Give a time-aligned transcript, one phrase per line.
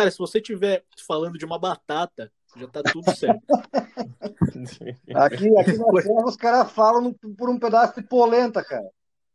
[0.00, 3.42] Cara, se você estiver falando de uma batata, já tá tudo certo.
[5.14, 8.88] aqui, aqui na terra os caras falam por um pedaço de polenta, cara.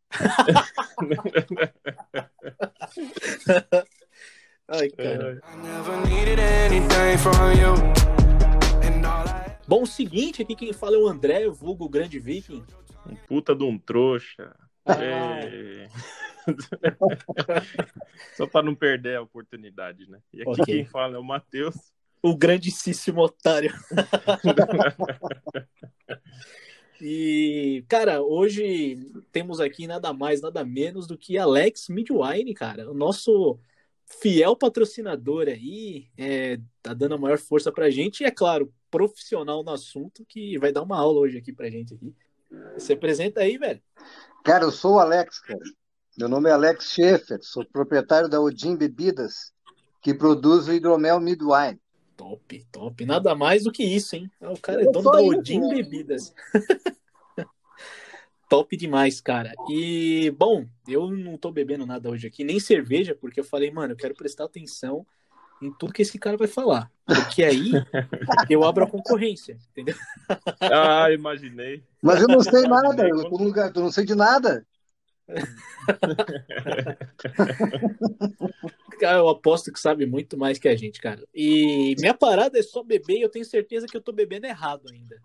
[4.68, 5.40] Ai, cara.
[9.68, 12.66] Bom, o seguinte, aqui quem fala é o André, o vulgo grande viking.
[13.08, 14.52] Um puta de um trouxa.
[14.86, 15.88] É...
[18.38, 20.20] Só para não perder a oportunidade, né?
[20.34, 20.66] E aqui okay.
[20.66, 21.76] quem fala é o Matheus.
[22.22, 23.74] O grandíssimo otário.
[27.02, 32.90] e, cara, hoje temos aqui nada mais, nada menos do que Alex Midwine, cara.
[32.90, 33.60] O nosso
[34.06, 38.22] fiel patrocinador aí, é, tá dando a maior força pra gente.
[38.22, 41.94] E, é claro, profissional no assunto, que vai dar uma aula hoje aqui pra gente
[41.94, 42.16] aqui.
[42.76, 43.82] Você apresenta aí, velho.
[44.46, 45.60] Cara, eu sou o Alex, cara.
[46.16, 49.52] Meu nome é Alex Schaefer, sou proprietário da Odin Bebidas,
[50.04, 51.82] que produz o hidromel Midwine.
[52.16, 53.06] Top, top.
[53.08, 54.30] Nada mais do que isso, hein?
[54.40, 55.76] O cara é dono da Odin isso, né?
[55.78, 56.32] Bebidas.
[58.48, 59.52] top demais, cara.
[59.68, 63.94] E, bom, eu não tô bebendo nada hoje aqui, nem cerveja, porque eu falei, mano,
[63.94, 65.08] eu quero prestar atenção
[65.62, 66.92] em tudo que esse cara vai falar.
[67.06, 67.72] Porque aí
[68.50, 69.96] eu abro a concorrência, entendeu?
[70.60, 71.84] Ah, imaginei.
[72.02, 74.66] Mas eu não sei nada, eu, tô lugar, eu não sei de nada.
[79.00, 81.24] cara, eu aposto que sabe muito mais que a gente, cara.
[81.34, 84.84] E minha parada é só beber e eu tenho certeza que eu tô bebendo errado
[84.92, 85.20] ainda.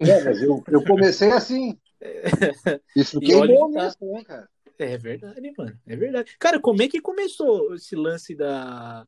[0.00, 1.78] É, mas eu, eu comecei assim.
[2.94, 3.84] Isso que é bom tá...
[3.84, 4.48] mesmo, né, cara?
[4.78, 5.78] É verdade, mano.
[5.86, 6.36] É verdade.
[6.38, 9.06] Cara, como é que começou esse lance da.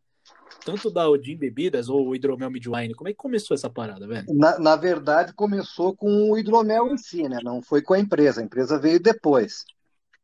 [0.65, 2.95] Tanto da Odin Bebidas ou o hidromel Midwine?
[2.95, 4.27] Como é que começou essa parada, velho?
[4.29, 7.39] Na, na verdade, começou com o hidromel em si, né?
[7.43, 8.41] Não foi com a empresa.
[8.41, 9.65] A empresa veio depois.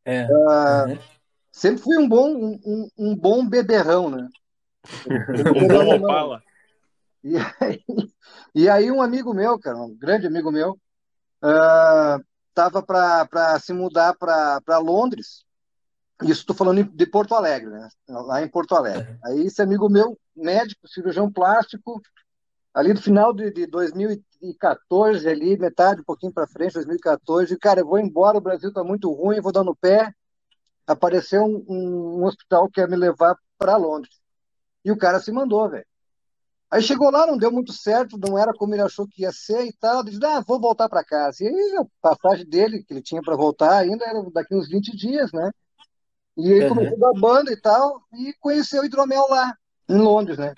[0.05, 0.25] É.
[0.25, 0.97] Uh, uhum.
[1.51, 4.29] Sempre fui um bom, um, um bom beberrão, né?
[5.07, 6.43] um bom opala.
[7.23, 7.83] E aí,
[8.53, 10.79] e aí um amigo meu, cara, um grande amigo meu,
[11.43, 12.23] uh,
[12.53, 15.46] tava para se mudar para Londres.
[16.23, 17.89] Isso estou falando de Porto Alegre, né?
[18.07, 19.11] Lá em Porto Alegre.
[19.11, 19.19] Uhum.
[19.23, 22.01] Aí esse amigo meu, médico, cirurgião plástico,
[22.73, 27.87] ali no final de, de 2014, ali, metade, um pouquinho para frente, 2014, cara, eu
[27.87, 30.11] vou embora, o Brasil está muito ruim, vou dar no pé.
[30.87, 34.15] Apareceu um, um, um hospital que ia me levar para Londres.
[34.83, 35.85] E o cara se mandou, velho.
[36.69, 39.65] Aí chegou lá, não deu muito certo, não era como ele achou que ia ser
[39.65, 40.01] e tal.
[40.01, 41.43] Ele disse, ah, vou voltar para casa.
[41.43, 44.95] E aí a passagem dele, que ele tinha para voltar, ainda era daqui uns 20
[44.95, 45.51] dias, né?
[46.37, 46.75] E ele uhum.
[46.75, 49.57] começou da banda e tal, e conheceu o hidromel lá,
[49.89, 50.53] em Londres, né?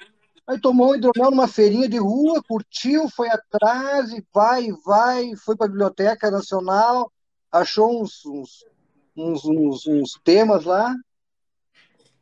[0.46, 5.36] Aí tomou um hidromel numa feirinha de rua, curtiu, foi atrás, e vai, e vai,
[5.38, 7.12] foi para a Biblioteca Nacional,
[7.52, 8.66] achou uns, uns,
[9.16, 10.94] uns, uns, uns temas lá,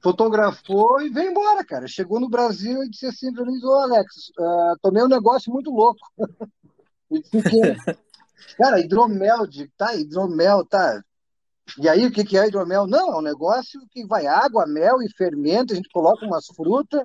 [0.02, 1.88] fotografou e veio embora, cara.
[1.88, 5.72] Chegou no Brasil e disse assim para mim, ô Alex, uh, tomei um negócio muito
[5.72, 6.00] louco.
[7.10, 7.42] e disse
[8.58, 11.02] cara, hidromel, de, tá, hidromel, tá.
[11.78, 12.88] E aí, o que, que é hidromel?
[12.88, 17.04] Não, é um negócio que vai água, mel e fermento, a gente coloca umas frutas,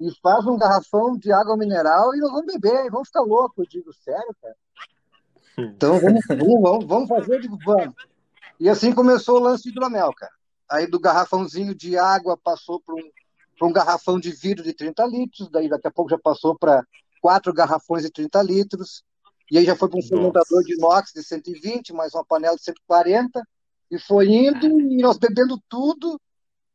[0.00, 3.58] e faz um garrafão de água mineral e nós vamos beber, e vamos ficar loucos.
[3.58, 4.56] Eu digo, sério, cara?
[5.58, 7.94] Então vamos, vamos, vamos fazer, eu digo, vamos.
[8.58, 10.32] E assim começou o lance de hidromel, cara.
[10.70, 15.50] Aí do garrafãozinho de água passou para um, um garrafão de vidro de 30 litros,
[15.50, 16.84] daí daqui a pouco já passou para
[17.20, 19.04] quatro garrafões de 30 litros,
[19.50, 22.62] e aí já foi para um fermentador de inox de 120, mais uma panela de
[22.62, 23.42] 140,
[23.94, 26.20] e foi indo, e nós bebendo tudo,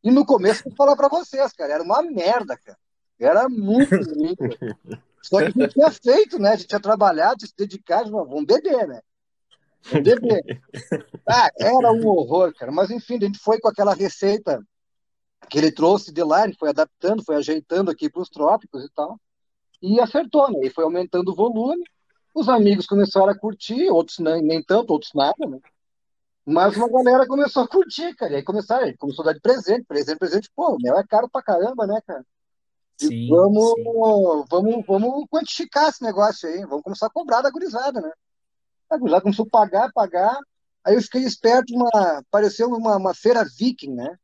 [0.03, 2.77] e no começo, vou falar para vocês, cara, era uma merda, cara.
[3.19, 4.35] Era muito ruim.
[5.21, 6.51] Só que a gente tinha feito, né?
[6.51, 9.01] A gente tinha trabalhado, se dedicado, vamos beber, né?
[9.83, 10.61] Vamos beber.
[11.27, 12.71] Ah, era um horror, cara.
[12.71, 14.65] Mas enfim, a gente foi com aquela receita
[15.49, 18.89] que ele trouxe de lá, ele foi adaptando, foi ajeitando aqui para os trópicos e
[18.93, 19.19] tal.
[19.81, 20.59] E acertou, né?
[20.63, 21.83] E foi aumentando o volume.
[22.33, 25.59] Os amigos começaram a curtir, outros nem, nem tanto, outros nada, né?
[26.49, 28.33] Mas uma galera começou a curtir, cara.
[28.33, 30.51] E aí começaram, começou a dar de presente, presente, presente.
[30.55, 32.25] Pô, o mel é caro pra caramba, né, cara?
[32.97, 33.83] Sim, vamos, sim.
[34.49, 38.11] vamos, vamos quantificar esse negócio aí, vamos começar a cobrar da gurizada, né?
[38.89, 40.37] A gurizada começou a pagar, pagar,
[40.83, 44.17] aí eu fiquei esperto, uma, apareceu uma, uma feira viking, né?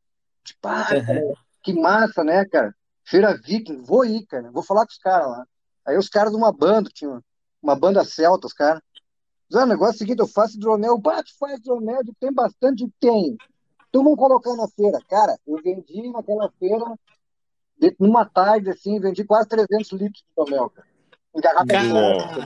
[0.44, 1.22] Tipo, ah, cara,
[1.62, 2.76] que massa, né, cara?
[3.06, 5.46] Feira viking, vou ir, cara, vou falar com os caras lá.
[5.86, 7.22] Aí os caras de uma banda, tinha
[7.62, 8.82] uma banda celta, os caras.
[9.54, 13.38] Ah, o negócio é o seguinte, eu faço hidromel, bate, faz hidromel, tem bastante, tem.
[13.90, 15.00] Então vamos colocar na feira.
[15.08, 16.86] Cara, eu vendi naquela feira
[18.00, 20.88] numa tarde, assim, vendi quase 300 litros de hidromel, cara.
[21.36, 22.46] Engarrafado.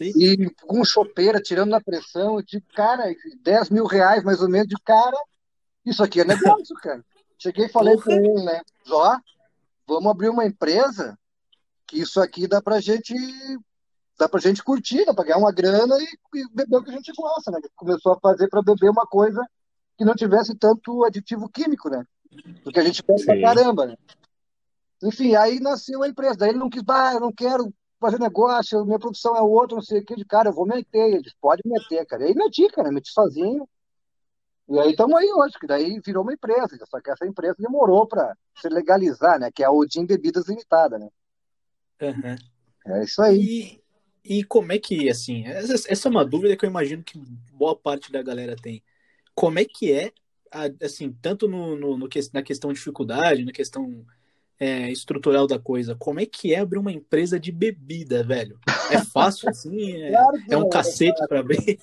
[0.00, 3.04] E com chopeira, tirando na pressão, eu digo, cara,
[3.42, 5.16] 10 mil reais mais ou menos, de cara,
[5.84, 7.04] isso aqui é negócio, cara.
[7.38, 8.60] Cheguei e falei para ele, né?
[8.90, 9.18] Ó,
[9.86, 11.18] vamos abrir uma empresa
[11.86, 13.14] que isso aqui dá pra gente
[14.18, 16.94] dá pra gente curtir, dá pra ganhar uma grana e, e beber o que a
[16.94, 17.58] gente gosta, né?
[17.74, 19.44] Começou a fazer para beber uma coisa
[19.96, 22.04] que não tivesse tanto aditivo químico, né?
[22.62, 23.96] Porque a gente bebe pra caramba, né?
[25.02, 26.36] Enfim, aí nasceu a empresa.
[26.36, 29.82] Daí ele não quis, ah, eu não quero fazer negócio, minha produção é outra, não
[29.82, 30.16] sei o que.
[30.16, 31.10] De cara, eu vou meter.
[31.10, 32.24] Ele disse, pode meter, cara.
[32.24, 33.68] E aí meti, cara, meti sozinho.
[34.68, 36.78] E aí estamos aí hoje, que daí virou uma empresa.
[36.88, 39.50] Só que essa empresa demorou para se legalizar, né?
[39.52, 41.08] Que é a Odin Bebidas Limitada, né?
[42.00, 42.36] Uhum.
[42.86, 43.38] É isso aí.
[43.38, 43.83] E,
[44.24, 47.18] e como é que, assim, essa, é uma dúvida que eu imagino que
[47.52, 48.82] boa parte da galera tem.
[49.34, 50.12] Como é que é,
[50.82, 54.04] assim, tanto no, no, no na questão de dificuldade, na questão
[54.58, 58.58] é, estrutural da coisa, como é que é abrir uma empresa de bebida, velho?
[58.90, 59.92] É fácil assim?
[59.92, 61.78] É, claro é um cacete para abrir?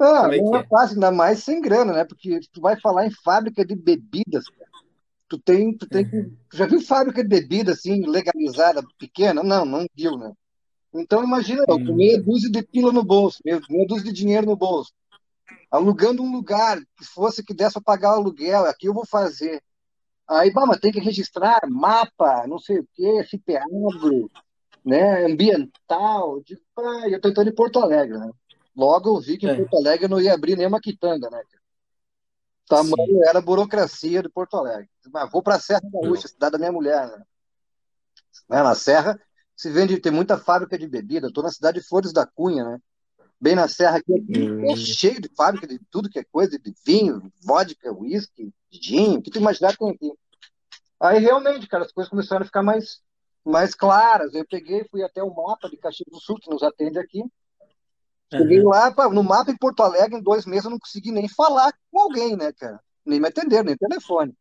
[0.00, 2.04] Ah, é não é, é, fácil, ainda mais sem grana, né?
[2.04, 4.70] Porque tu vai falar em fábrica de bebidas, cara.
[5.28, 6.16] Tu tem, tu tem que.
[6.16, 6.36] Uhum.
[6.50, 9.42] Tu já viu fábrica de bebida assim, legalizada, pequena?
[9.42, 10.32] Não, não viu, né?
[10.94, 14.92] Então imagina, com meia dúzia de pila no bolso, meia dúzia de dinheiro no bolso,
[15.70, 19.60] alugando um lugar que fosse que desse para pagar o aluguel, aqui eu vou fazer.
[20.26, 24.30] Aí, bah, mas tem que registrar mapa, não sei o quê, FIPEAGRO,
[24.84, 26.40] né, ambiental.
[26.42, 28.30] Digo, ah, eu tô entrando em Porto Alegre, né?
[28.76, 29.56] Logo eu vi que em é.
[29.56, 31.42] Porto Alegre não ia abrir nenhuma quitanda, né?
[32.66, 33.28] Tamanho Sim.
[33.28, 34.88] era a burocracia de Porto Alegre.
[35.12, 37.06] Mas vou para a Serra Gaúcha, cidade da minha mulher.
[37.06, 37.24] Né?
[38.48, 38.62] né?
[38.62, 39.20] Na Serra
[39.56, 41.28] se vende, tem muita fábrica de bebida.
[41.28, 42.78] Estou na cidade de Flores da Cunha, né?
[43.40, 44.70] Bem na Serra aqui, hum.
[44.70, 49.22] é cheio de fábrica de tudo que é coisa, de vinho, vodka, whisky, gin, o
[49.22, 50.12] que tu imaginar tem aqui.
[51.00, 53.00] Aí realmente, cara, as coisas começaram a ficar mais,
[53.44, 54.32] mais claras.
[54.34, 57.22] Eu peguei, fui até o mapa de Caxias do Sul, que nos atende aqui.
[58.32, 58.70] Cheguei uhum.
[58.70, 62.00] lá, no mapa em Porto Alegre, em dois meses, eu não consegui nem falar com
[62.00, 62.80] alguém, né, cara?
[63.04, 64.34] Nem me atender, nem telefone.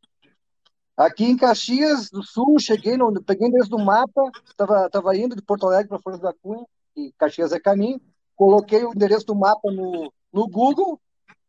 [0.96, 5.42] Aqui em Caxias do Sul, cheguei, no, peguei desde o mapa, estava tava indo de
[5.42, 8.00] Porto Alegre para Flores da Cunha, e Caxias é caminho,
[8.36, 11.00] coloquei o endereço do mapa no, no Google,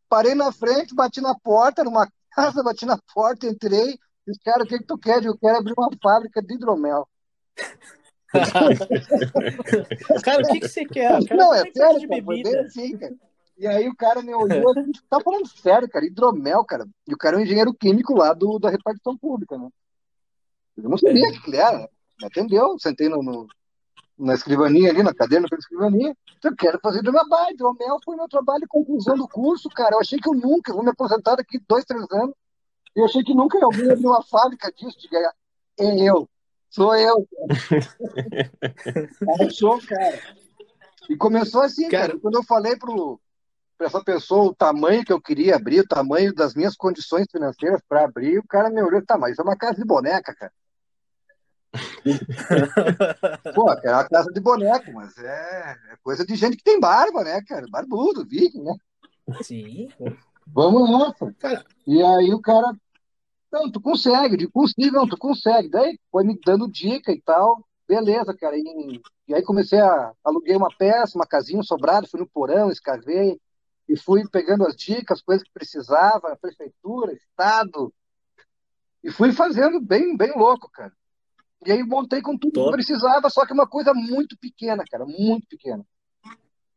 [0.09, 4.67] parei na frente, bati na porta, numa casa, bati na porta, entrei, disse, cara, o
[4.67, 5.23] que, que tu quer?
[5.23, 7.07] Eu quero abrir uma fábrica de hidromel.
[10.23, 11.19] cara, o que, que você quer?
[11.31, 12.61] Não, é sério, de bebida.
[12.61, 13.15] assim, cara.
[13.57, 16.85] E aí o cara me olhou assim, tá falando sério, cara, hidromel, cara.
[17.07, 19.69] E o cara é um engenheiro químico lá do, da repartição pública, né?
[20.77, 21.39] Eu não sabia o é.
[21.39, 23.47] que ele era, me atendeu, sentei no, no,
[24.17, 26.15] na escrivaninha ali, na cadeira, na escrivaninha.
[26.43, 29.95] Eu quero fazer hidromel, hidromel foi meu trabalho conclusão do curso, cara.
[29.95, 32.35] Eu achei que eu nunca, eu vou me aposentar daqui dois, três anos.
[32.95, 35.33] E eu achei que nunca alguém abriu uma fábrica disso, de ganhar.
[35.77, 36.29] É eu,
[36.69, 37.27] sou eu.
[39.47, 40.19] Achou, cara.
[41.09, 42.07] E começou assim, cara.
[42.09, 42.19] cara.
[42.19, 43.19] Quando eu falei pro,
[43.77, 47.81] para essa pessoa o tamanho que eu queria abrir, o tamanho das minhas condições financeiras
[47.87, 50.33] para abrir, o cara me olhou e tá, mas isso é uma casa de boneca,
[50.33, 50.51] cara.
[53.53, 57.23] Pô, é uma casa de boneco, mas é, é, coisa de gente que tem barba,
[57.23, 57.65] né, cara?
[57.69, 58.75] Barbudo, viking, né?
[59.41, 59.89] Sim.
[60.47, 61.33] Vamos nessa.
[61.33, 61.65] Cara.
[61.85, 62.73] E aí o cara,
[63.51, 65.69] não, tu consegue, de consigo, não, tu consegue.
[65.69, 67.65] Daí foi me dando dica e tal.
[67.87, 68.57] Beleza, cara.
[68.57, 72.71] E, e aí comecei a aluguei uma peça, uma casinha, um sobrado, fui no porão,
[72.71, 73.39] escavei,
[73.87, 77.93] e fui pegando as dicas, coisas que precisava, prefeitura, estado,
[79.03, 80.91] e fui fazendo bem, bem louco, cara.
[81.65, 82.69] E aí montei com tudo Top.
[82.69, 85.85] que precisava, só que uma coisa muito pequena, cara, muito pequena.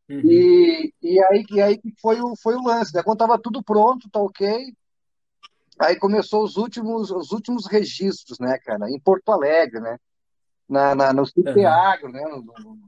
[0.07, 0.21] Uhum.
[0.23, 3.03] E, e aí, e aí foi, o, foi o lance, né?
[3.03, 4.75] Quando tava tudo pronto, tá ok.
[5.79, 9.97] Aí começou os últimos, os últimos registros, né, cara, em Porto Alegre, né?
[10.67, 12.21] Na, na, no CP Agro, né?
[12.21, 12.79] No, no,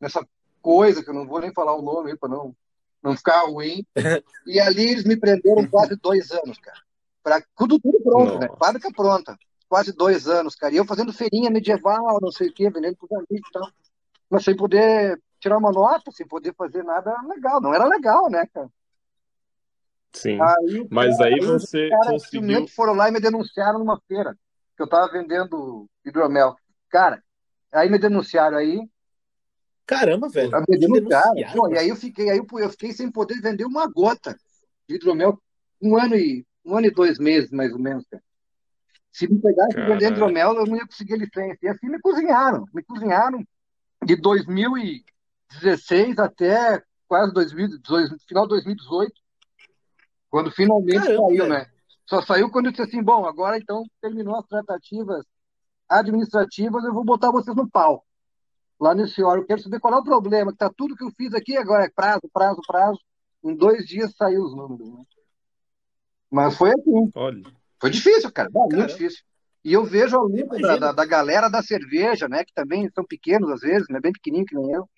[0.00, 0.26] nessa
[0.60, 2.54] coisa que eu não vou nem falar o nome aí para não
[3.02, 3.84] não ficar ruim.
[4.46, 6.78] e ali eles me prenderam quase dois anos, cara.
[7.22, 8.48] Pra, tudo, tudo pronto, né?
[8.58, 9.38] Fábrica pronta.
[9.68, 10.74] Quase dois anos, cara.
[10.74, 13.70] E eu fazendo feirinha medieval, não sei o quê, vendendo pros amigos e tal.
[14.28, 17.60] Mas sem poder tirar uma nota, sem poder fazer nada legal.
[17.60, 18.68] Não era legal, né, cara?
[20.12, 20.38] Sim.
[20.40, 22.66] Aí, Mas cara, aí você cara, conseguiu...
[22.68, 24.36] foram lá e me denunciaram numa feira
[24.76, 26.56] que eu tava vendendo hidromel.
[26.88, 27.22] Cara,
[27.72, 28.80] aí me denunciaram aí,
[29.86, 30.50] Caramba, velho.
[30.50, 31.34] Tá vendendo caro.
[31.52, 34.36] Pô, e aí eu fiquei, aí eu fiquei sem poder vender uma gota
[34.88, 35.40] de hidromel
[35.82, 38.22] um ano e um ano e dois meses, mais ou menos, cara.
[39.10, 39.94] Se me pegasse Caramba.
[39.94, 41.58] vender hidromel, eu não ia conseguir licença.
[41.62, 42.64] E assim me cozinharam.
[42.72, 43.44] Me cozinharam
[44.04, 49.12] de 2016 até quase 2018, final de 2018,
[50.30, 51.48] quando finalmente Caramba, saiu, velho.
[51.48, 51.66] né?
[52.08, 55.24] Só saiu quando eu disse assim, bom, agora então terminou as tratativas
[55.88, 58.04] administrativas, eu vou botar vocês no pau
[58.80, 59.42] lá nesse órgão.
[59.42, 61.84] Eu quero saber qual é o problema, que tá tudo que eu fiz aqui agora
[61.84, 62.98] é prazo, prazo, prazo.
[63.44, 64.88] Em dois dias saiu os números.
[64.88, 65.04] Né?
[66.30, 67.10] Mas foi assim.
[67.14, 67.42] Olha.
[67.78, 68.48] Foi difícil, cara.
[68.52, 69.22] Muito difícil.
[69.62, 72.44] E eu vejo a luta da, da, da, galera da cerveja, né?
[72.44, 74.00] Que também são pequenos às vezes, né?
[74.00, 74.88] Bem pequenininho que nem eu.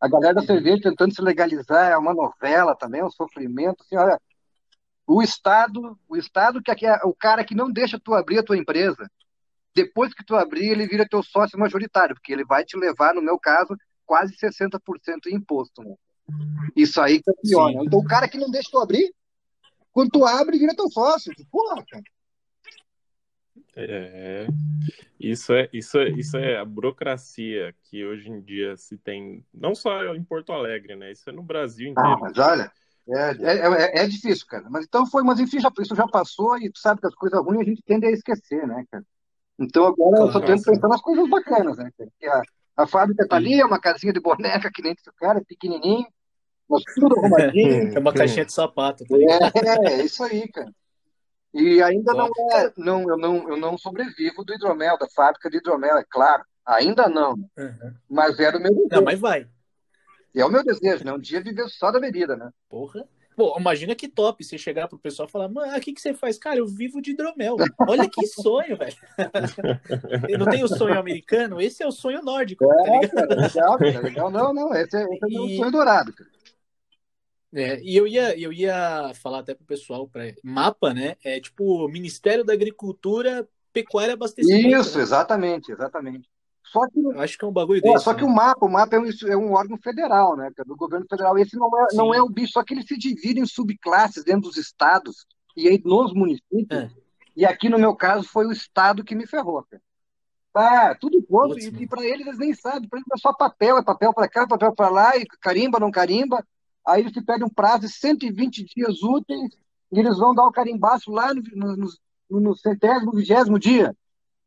[0.00, 0.46] A galera da uhum.
[0.46, 3.82] cerveja tentando se legalizar é uma novela também, é um sofrimento.
[3.82, 4.20] Assim, olha,
[5.06, 8.58] o Estado, o Estado que é o cara que não deixa tu abrir a tua
[8.58, 9.08] empresa.
[9.74, 13.22] Depois que tu abrir, ele vira teu sócio majoritário, porque ele vai te levar, no
[13.22, 13.76] meu caso,
[14.06, 15.82] quase 60% em imposto.
[15.82, 15.94] Né?
[16.76, 17.72] Isso aí que é pior.
[17.72, 17.82] Né?
[17.84, 19.12] Então o cara que não deixa tu abrir,
[19.92, 21.32] quando tu abre, vira teu sócio.
[21.50, 22.04] Porra, cara.
[23.76, 24.46] É,
[25.18, 29.74] isso é, isso é, isso é a burocracia que hoje em dia se tem, não
[29.74, 31.10] só em Porto Alegre, né?
[31.10, 32.12] Isso é no Brasil ah, inteiro.
[32.12, 32.72] Ah, mas olha,
[33.08, 34.68] é, é, é, é, difícil, cara.
[34.70, 37.40] Mas então foi, mas enfim, já, isso já passou e tu sabe que as coisas
[37.44, 39.04] ruins a gente tende a esquecer, né, cara?
[39.58, 41.90] Então agora eu só tento pensar nas coisas bacanas, né?
[42.24, 42.42] A,
[42.82, 46.06] a fábrica tá ali, é uma casinha de boneca que nem esse cara, é pequenininho,
[46.68, 47.94] mas tudo arrumadinho.
[47.94, 49.04] É uma caixinha de sapato.
[49.04, 50.72] Tá é, é, isso aí, cara.
[51.52, 55.58] E ainda não é, não, eu não, eu não sobrevivo do hidromel, da fábrica de
[55.58, 56.42] hidromel, é claro.
[56.66, 57.34] Ainda não.
[57.56, 57.94] Uhum.
[58.10, 58.88] Mas era o meu desejo.
[58.90, 59.46] Não, mas vai.
[60.34, 61.12] É o meu desejo, né?
[61.12, 62.50] Um dia viver só da bebida, né?
[62.68, 63.06] Porra.
[63.36, 66.14] Pô, imagina que top você chegar pro pessoal e falar, mano, o que, que você
[66.14, 66.38] faz?
[66.38, 67.56] Cara, eu vivo de hidromel.
[67.80, 68.96] Olha que sonho, velho.
[70.28, 72.66] eu não tenho o sonho americano, esse é o sonho nórdico.
[72.66, 74.30] Tá é, tá cara, legal, cara, legal.
[74.30, 76.30] Não, não, esse é, esse é o meu sonho dourado, cara.
[77.56, 81.16] É, e eu ia, eu ia falar até pro pessoal, para mapa, né?
[81.24, 84.76] É tipo Ministério da Agricultura, Pecuária e Abastecimento.
[84.76, 85.02] Isso, né?
[85.02, 86.28] exatamente, exatamente.
[86.64, 88.18] Só que, acho que é um bagulho é, Só né?
[88.18, 90.50] que o mapa, o mapa é um, é um órgão federal, né?
[90.66, 91.38] Do governo federal.
[91.38, 94.42] Esse não é, não é o bicho, só que ele se divide em subclasses dentro
[94.42, 96.66] dos estados e aí nos municípios.
[96.70, 96.90] É.
[97.36, 99.82] E aqui, no meu caso, foi o estado que me ferrou, cara.
[100.54, 101.58] Ah, tudo pronto.
[101.58, 102.88] E, e para eles, eles nem sabem.
[102.88, 105.90] Para eles é só papel, é papel para cá, papel para lá, e carimba, não
[105.90, 106.44] carimba.
[106.86, 109.56] Aí eles te pedem um prazo de 120 dias úteis
[109.90, 111.42] e eles vão dar o carimbaço lá no,
[111.76, 113.96] no, no centésimo, vigésimo dia.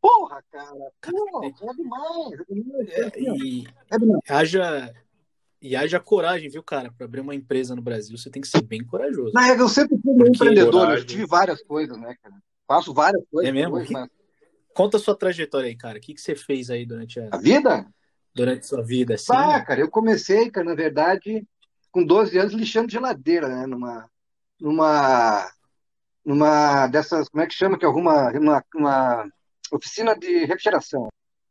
[0.01, 2.33] Porra, cara, porra, é demais.
[2.39, 2.89] É demais.
[2.89, 4.21] É, e, é demais.
[4.29, 4.93] Haja,
[5.61, 6.91] e haja coragem, viu, cara?
[6.91, 9.33] Para abrir uma empresa no Brasil, você tem que ser bem corajoso.
[9.33, 10.99] Não, eu sempre fui um empreendedor, coragem.
[10.99, 12.35] eu tive várias coisas, né, cara?
[12.67, 13.49] Faço várias coisas.
[13.49, 13.79] É mesmo?
[13.79, 14.09] Depois, mas...
[14.73, 15.97] Conta a sua trajetória aí, cara.
[15.97, 17.29] O que, que você fez aí durante a...
[17.31, 17.87] a vida?
[18.35, 19.33] Durante a sua vida, assim.
[19.33, 21.47] Ah, cara, eu comecei, cara, na verdade,
[21.91, 23.65] com 12 anos lixando geladeira, né?
[23.65, 24.07] Numa,
[24.61, 25.51] numa,
[26.23, 29.31] numa dessas, como é que chama, que é uma, uma, uma
[29.71, 31.07] oficina de refrigeração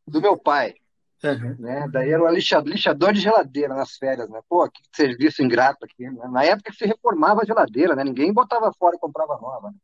[0.06, 0.74] do meu pai.
[1.24, 1.56] Uhum.
[1.58, 1.88] Né?
[1.90, 4.40] Daí era um lixador, lixador de geladeira nas férias, né?
[4.48, 6.08] Pô, que serviço ingrato aqui.
[6.08, 6.28] Né?
[6.30, 8.04] Na época que se reformava a geladeira, né?
[8.04, 9.70] Ninguém botava fora e comprava nova.
[9.70, 9.76] Né?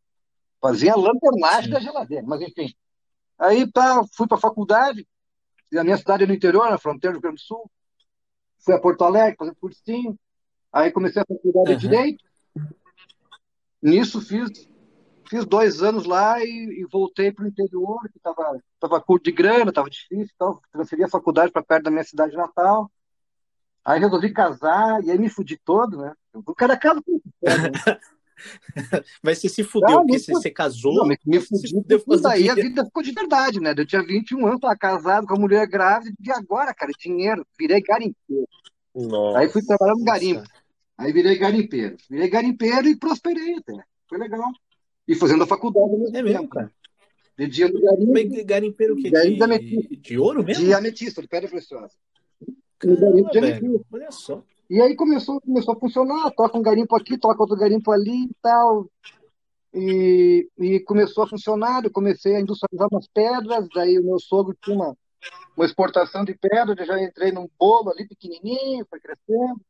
[0.60, 2.72] Fazia lanternagem da geladeira, mas enfim.
[3.38, 5.06] Aí tá, fui para a faculdade,
[5.76, 7.70] a minha cidade é no interior, na fronteira do Rio Grande do Sul.
[8.58, 10.16] Fui a Porto Alegre fazer cursinho.
[10.72, 11.76] Aí comecei a faculdade uhum.
[11.76, 12.24] de Direito.
[13.82, 14.68] Nisso fiz,
[15.32, 19.32] fiz dois anos lá e, e voltei para o interior, que estava tava curto de
[19.32, 22.90] grana, estava difícil, então transferi a faculdade para perto da minha cidade natal.
[23.82, 26.12] Aí resolvi casar, e aí me fudi todo, né?
[26.34, 27.98] O cara casa com né?
[29.22, 30.94] Mas você se fudeu porque você, você casou?
[30.96, 31.72] Não, me, me fudi,
[32.20, 33.72] daí a vida ficou de verdade, né?
[33.76, 37.80] Eu tinha 21 anos, estava casado com a mulher grávida, e agora, cara, dinheiro, virei
[37.80, 38.48] garimpeiro.
[38.94, 39.38] Nossa.
[39.38, 40.46] Aí fui trabalhar no garimpo.
[40.98, 41.96] Aí virei garimpeiro.
[42.10, 43.82] Virei garimpeiro e prosperei até.
[44.08, 44.52] Foi legal.
[45.06, 46.16] E fazendo a faculdade mesmo.
[46.16, 46.70] É mesmo, cara.
[47.38, 48.44] De dia no garimpo.
[48.44, 49.10] Garimpeiro o quê?
[49.10, 50.64] De, de ouro mesmo?
[50.64, 51.94] De ametista, de pedra preciosa.
[52.78, 54.42] Caramba, de velho, olha só.
[54.68, 58.30] E aí começou, começou a funcionar, toca um garimpo aqui, toca outro garimpo ali e
[58.40, 58.90] tal.
[59.74, 64.56] E, e começou a funcionar, eu comecei a industrializar umas pedras, daí o meu sogro
[64.62, 64.96] tinha uma,
[65.56, 69.60] uma exportação de pedra, eu já entrei num bolo ali pequenininho, foi crescendo.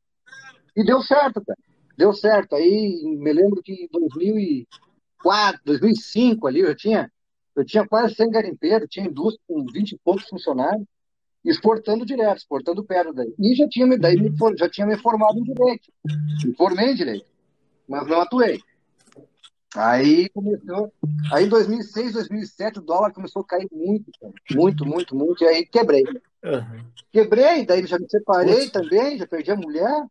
[0.74, 1.58] E deu certo, cara.
[1.96, 2.56] Deu certo.
[2.56, 3.88] Aí me lembro que em
[5.22, 7.10] 2004, 2005 ali, eu tinha,
[7.54, 10.86] eu tinha quase 100 garimpeiros, tinha indústria com 20 e poucos funcionários,
[11.44, 13.34] exportando direto, exportando pedra daí.
[13.38, 15.92] E já tinha, daí me, já tinha me formado em direito.
[16.44, 17.26] Me formei em direito,
[17.88, 18.60] mas não atuei.
[19.74, 20.92] Aí começou.
[21.32, 24.32] Aí em 2006, 2007, o dólar começou a cair muito, cara.
[24.54, 25.42] muito, muito, muito.
[25.42, 26.04] E aí quebrei.
[26.04, 26.84] Uhum.
[27.10, 30.06] Quebrei, daí já me separei também, já perdi a mulher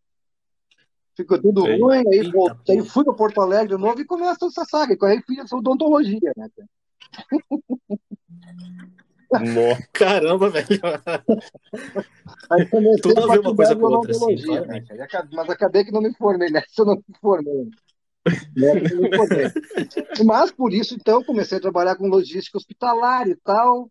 [1.15, 4.65] ficou tudo Ei, ruim, aí voltei, fui para Porto Alegre de novo e começa essa
[4.65, 4.97] saga.
[5.07, 6.49] Aí fiz odontologia, né?
[9.31, 9.87] Nossa.
[9.93, 10.67] Caramba, velho.
[12.51, 14.35] Aí comecei Tudo a ver uma coisa com outra, assim,
[14.67, 14.83] né?
[15.31, 17.69] Mas acabei que não me formei nessa, eu não me formei.
[20.25, 23.89] Mas por isso, então, comecei a trabalhar com logística hospitalar e tal,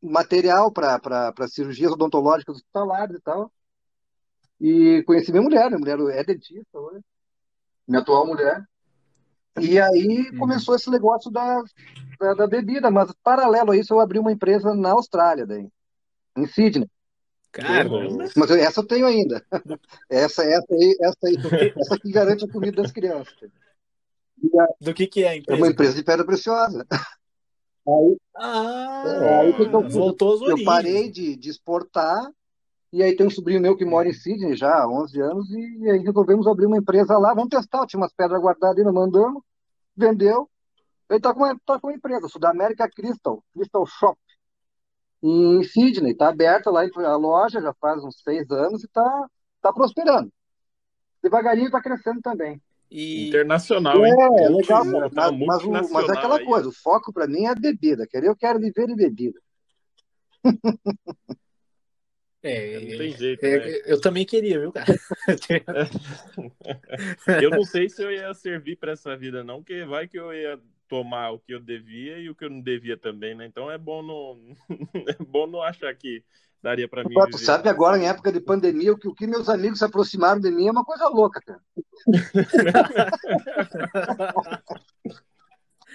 [0.00, 3.50] material para cirurgias odontológicas hospitalares e tal.
[4.62, 7.04] E conheci minha mulher, minha mulher é dentista hoje,
[7.86, 8.64] minha atual mulher.
[9.60, 10.38] E aí uhum.
[10.38, 11.60] começou esse negócio da,
[12.20, 15.68] da, da, bebida, mas paralelo a isso eu abri uma empresa na Austrália, daí,
[16.36, 16.88] em Sydney.
[17.50, 17.98] Caramba!
[18.36, 19.44] Mas essa eu tenho ainda.
[20.08, 21.36] Essa, essa aí, essa aí,
[21.76, 23.34] essa que garante a comida das crianças.
[24.58, 25.58] A, Do que que é a empresa?
[25.58, 26.86] É uma empresa de pedra preciosa.
[27.84, 32.30] Aí, ah, é, aí eu, voltou às eu parei de, de exportar
[32.92, 35.90] e aí tem um sobrinho meu que mora em Sydney já há 11 anos e
[35.90, 37.32] aí resolvemos abrir uma empresa lá.
[37.32, 39.42] Vamos testar, tinha umas pedras guardadas ainda, mandamos,
[39.96, 40.50] vendeu.
[41.08, 44.18] Ele está com, tá com uma empresa, Sudamérica Crystal, Crystal Shop,
[45.22, 46.12] em Sydney.
[46.12, 49.26] Está aberta lá a loja já faz uns seis anos e está
[49.62, 50.30] tá prosperando.
[51.22, 52.60] Devagarinho está crescendo também.
[52.90, 53.28] E...
[53.28, 54.14] Internacional, hein?
[54.38, 55.10] É, legal, cara.
[55.10, 56.44] Mas, mas, o, mas é aquela aí.
[56.44, 58.06] coisa, o foco para mim é a bebida.
[58.06, 59.40] Quer eu quero viver de bebida.
[62.42, 63.44] É, não tem jeito.
[63.44, 63.82] É, né?
[63.86, 64.92] Eu também queria, viu, cara?
[67.40, 70.34] eu não sei se eu ia servir para essa vida, não, porque vai que eu
[70.34, 70.58] ia
[70.88, 73.46] tomar o que eu devia e o que eu não devia também, né?
[73.46, 74.56] Então é bom não,
[75.08, 76.24] é bom não achar que
[76.60, 77.14] daria para mim.
[77.30, 80.40] Tu sabe agora, em época de pandemia, o que, o que meus amigos se aproximaram
[80.40, 81.60] de mim é uma coisa louca, cara.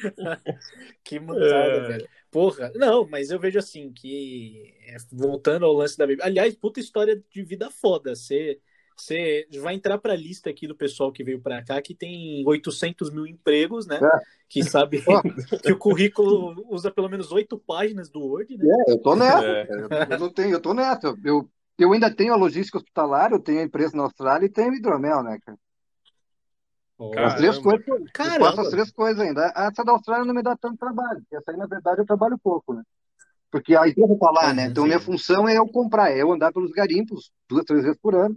[1.04, 1.88] que mandada, é...
[1.88, 2.10] velho.
[2.32, 6.26] Porra, não, mas eu vejo assim que é, voltando ao lance da bebida.
[6.26, 8.16] Aliás, puta história de vida foda.
[8.16, 8.60] Você
[8.98, 12.44] você vai entrar para a lista aqui do pessoal que veio para cá, que tem
[12.48, 14.00] 800 mil empregos, né?
[14.02, 14.20] É.
[14.50, 15.04] Que sabe
[15.64, 18.66] que o currículo usa pelo menos oito páginas do Word, né?
[18.88, 19.46] É, eu tô nessa.
[19.46, 19.68] É.
[20.10, 21.16] Eu não tenho, eu tô nessa.
[21.24, 24.74] Eu, eu ainda tenho a logística hospitalar, eu tenho a empresa na Austrália e tenho
[24.74, 25.58] hidromel, né, cara?
[27.00, 29.54] As três coisas, eu faço as três coisas ainda.
[29.56, 32.40] Essa da Austrália não me dá tanto trabalho, porque essa aí, na verdade, eu trabalho
[32.40, 32.82] pouco, né?
[33.52, 34.66] Porque a empresa está lá, né?
[34.66, 38.16] Então, minha função é eu comprar, é eu andar pelos garimpos duas, três vezes por
[38.16, 38.36] ano,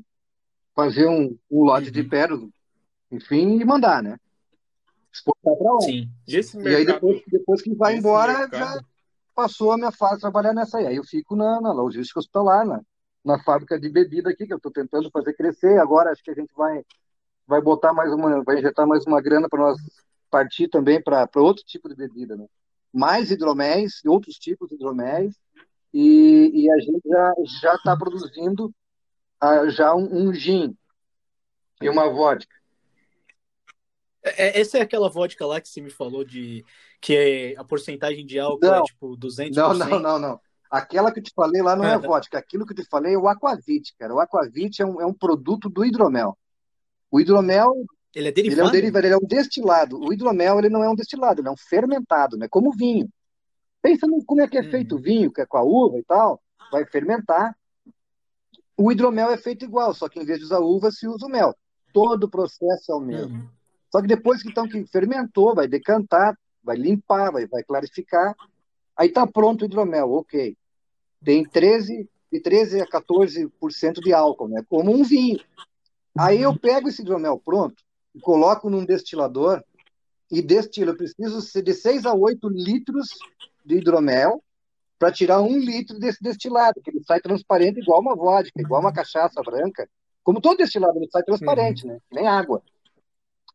[0.75, 1.93] fazer um, um lote uhum.
[1.93, 2.51] de pérolas,
[3.11, 4.19] enfim, e mandar, né?
[5.13, 5.81] Exportar para lá.
[5.81, 6.11] Sim.
[6.29, 8.59] E, mercado, e, aí, depois, depois que vai embora, mercado...
[8.59, 8.81] já
[9.35, 10.87] passou a minha fase de trabalhar nessa aí.
[10.87, 12.81] Aí eu fico na, na logística hospitalar, na,
[13.25, 15.79] na fábrica de bebida aqui, que eu estou tentando fazer crescer.
[15.81, 16.85] Agora acho que a gente vai
[17.51, 19.77] vai botar mais uma, vai injetar mais uma grana para nós
[20.31, 22.47] partir também para outro tipo de bebida, né?
[22.93, 25.35] Mais hidroméis, outros tipos de hidroméis,
[25.93, 27.03] e, e a gente
[27.61, 28.73] já está produzindo
[29.43, 30.77] uh, já um, um gin
[31.83, 32.55] e uma vodka.
[34.23, 36.65] É, é, essa é aquela vodka lá que você me falou de
[37.01, 39.55] que é, a porcentagem de álcool é, não, é tipo 200%?
[39.57, 40.41] Não, não, não, não.
[40.71, 42.39] Aquela que eu te falei lá não é vodka.
[42.39, 44.15] Aquilo que eu te falei é o Aquavit, cara.
[44.15, 46.39] O Aquavit é um, é um produto do hidromel.
[47.11, 48.61] O hidromel ele é derivado?
[48.61, 50.01] Ele é um derivado, ele é um destilado.
[50.01, 52.49] O hidromel ele não é um destilado, ele é um fermentado, né?
[52.49, 53.09] Como o vinho.
[53.83, 54.71] Pensa no como é que é uhum.
[54.71, 57.57] feito o vinho, que é com a uva e tal, vai fermentar.
[58.77, 61.31] O hidromel é feito igual, só que em vez de usar uva, se usa o
[61.31, 61.55] mel.
[61.93, 63.37] Todo o processo é o mesmo.
[63.37, 63.49] Uhum.
[63.91, 68.35] Só que depois que, então, que fermentou, vai decantar, vai limpar, vai, vai clarificar.
[68.97, 70.57] Aí está pronto o hidromel, ok.
[71.25, 74.65] Tem 13, de 13 a 14% de álcool, né?
[74.69, 75.41] Como um vinho.
[76.21, 77.83] Aí eu pego esse hidromel pronto
[78.15, 79.65] e coloco num destilador
[80.31, 80.91] e destilo.
[80.91, 83.09] Eu preciso de 6 a 8 litros
[83.65, 84.45] de hidromel
[84.99, 88.93] para tirar um litro desse destilado, que ele sai transparente igual uma vodka, igual uma
[88.93, 89.89] cachaça branca.
[90.23, 91.95] Como todo destilado, ele sai transparente, uhum.
[91.95, 91.99] né?
[92.13, 92.63] Nem água.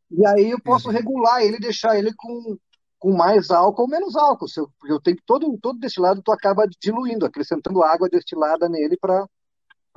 [0.10, 0.94] E aí eu posso uhum.
[0.94, 2.58] regular ele, deixar ele com,
[2.98, 4.48] com mais álcool ou menos álcool.
[4.48, 8.98] Se eu, porque eu tenho todo, todo destilado, tu acaba diluindo, acrescentando água destilada nele
[8.98, 9.28] para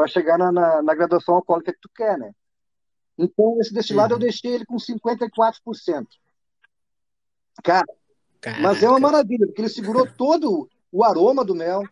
[0.07, 2.31] chegar na, na, na graduação alcoólica que tu quer, né?
[3.19, 4.21] Então, esse destilado uhum.
[4.21, 6.07] eu deixei ele com 54%.
[7.65, 7.85] Cara,
[8.41, 8.63] Caraca.
[8.63, 11.83] mas é uma maravilha, porque ele segurou todo o aroma do mel,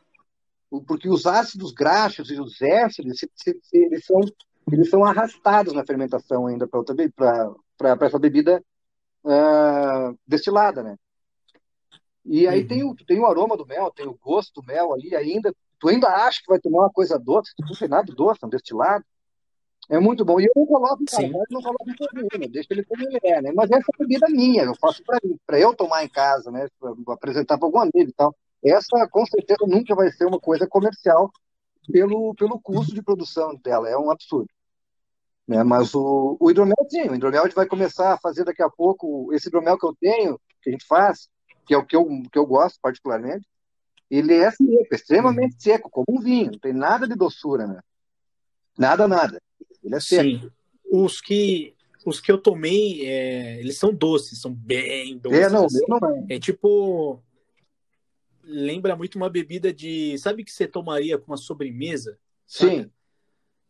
[0.87, 3.21] porque os ácidos graxos e os ésteres,
[3.73, 4.21] eles são,
[4.71, 8.63] eles são arrastados na fermentação ainda para essa bebida
[9.25, 10.97] uh, destilada, né?
[12.25, 12.67] E aí uhum.
[12.67, 15.55] tem, o, tem o aroma do mel, tem o gosto do mel ali ainda.
[15.79, 18.49] Tu ainda acha que vai tomar uma coisa doce, tu não tem nada doce, um
[18.49, 19.05] destilado.
[19.89, 20.41] É muito bom.
[20.41, 23.53] E eu não coloco casa, não coloco em nenhuma, deixa ele como ele é, né?
[23.55, 25.03] Mas essa é bebida minha, eu faço
[25.47, 26.67] para eu tomar em casa, né?
[26.81, 28.35] Pra apresentar para algum amigo e tal.
[28.65, 31.31] Essa, com certeza, nunca vai ser uma coisa comercial
[31.93, 33.89] pelo, pelo custo de produção dela.
[33.89, 34.49] É um absurdo.
[35.47, 35.63] Né?
[35.63, 38.71] Mas o, o hidromel, sim, o hidromel a gente vai começar a fazer daqui a
[38.71, 39.33] pouco.
[39.33, 41.29] Esse hidromel que eu tenho, que a gente faz,
[41.65, 43.47] que é o que eu, que eu gosto particularmente,
[44.11, 47.81] ele é seco, extremamente seco, como um vinho, não tem nada de doçura, né?
[48.79, 49.41] Nada, nada.
[49.87, 50.23] Ele é seco.
[50.23, 50.51] Sim.
[50.91, 55.39] Os que, os que eu tomei, é, eles são doces, são bem doces.
[55.39, 55.85] É, não, assim.
[55.89, 56.35] não é.
[56.35, 57.23] é tipo.
[58.43, 60.19] Lembra muito uma bebida de.
[60.19, 62.19] Sabe que você tomaria com uma sobremesa?
[62.47, 62.83] Sabe?
[62.83, 62.91] Sim.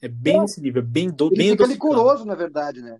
[0.00, 0.40] É bem é.
[0.40, 2.98] nesse nível, bem, do, Ele bem fica licoroso, na verdade, né?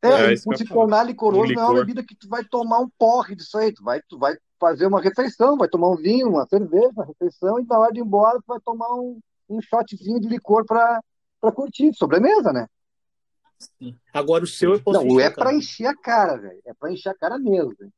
[0.00, 2.88] É, É, se tornar licoroso, Um não é uma bebida que tu vai tomar um
[2.98, 3.72] porre disso aí.
[3.72, 7.58] Tu vai, tu vai fazer uma refeição, vai tomar um vinho, uma cerveja, uma refeição,
[7.58, 11.00] e na hora de ir embora, tu vai tomar um, um shotzinho de licor pra,
[11.42, 12.68] pra curtir, sobremesa, né?
[13.58, 13.98] Sim.
[14.14, 15.52] Agora o seu eu posso Não, é cara.
[15.52, 16.62] encher a cara, velho.
[16.64, 17.92] É pra encher a cara mesmo, velho.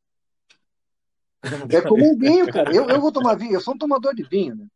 [1.71, 2.75] É como um vinho, cara.
[2.75, 4.67] Eu, eu vou tomar vinho, eu sou um tomador de vinho, né?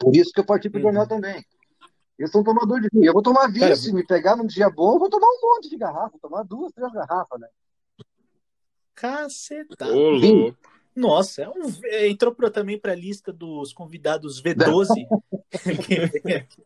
[0.00, 0.86] Por isso que eu parti pro Uhum.
[0.86, 1.44] jornal também.
[2.18, 3.04] Eu sou um tomador de vinho.
[3.06, 5.40] Eu vou tomar vinho, Cara, se me pegar num dia bom, eu vou tomar um
[5.40, 7.48] monte de garrafa, vou tomar duas, três garrafas, né?
[8.94, 9.86] Caceta.
[9.86, 10.40] Ô, Vinho.
[10.42, 10.58] louco.
[11.00, 15.06] Nossa, é um- é, entrou pra, também para a lista dos convidados V12.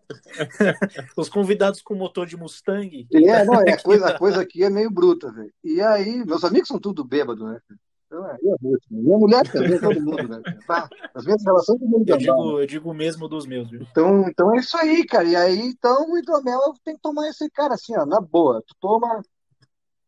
[1.16, 3.06] Os convidados com motor de Mustang.
[3.12, 5.52] É, não, é, a, coisa, a coisa aqui é meio bruta, velho.
[5.62, 7.60] E aí, meus amigos são tudo bêbado, né?
[8.06, 8.84] Então, é bruto.
[8.90, 9.00] né?
[9.00, 10.42] Minha mulher também, todo mundo, né?
[10.66, 12.20] Tá, as minhas relações todo mundo Eu né?
[12.20, 13.86] digo, eu digo o mesmo dos meus, viu?
[13.90, 15.26] Então, então é isso aí, cara.
[15.26, 18.62] E aí, então, o hidromel tem que tomar esse cara assim, ó, na boa.
[18.66, 19.22] Tu toma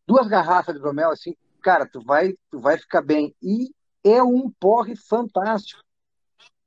[0.05, 3.33] duas garrafas de hidromel, assim, cara, tu vai, tu vai ficar bem.
[3.41, 3.71] E
[4.09, 5.81] é um porre fantástico.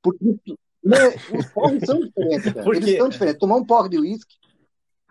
[0.01, 0.37] Porque
[0.83, 0.97] né,
[1.37, 2.75] os porres são diferentes, cara.
[2.75, 3.39] Eles são diferentes.
[3.39, 4.35] Tomar um porre de uísque,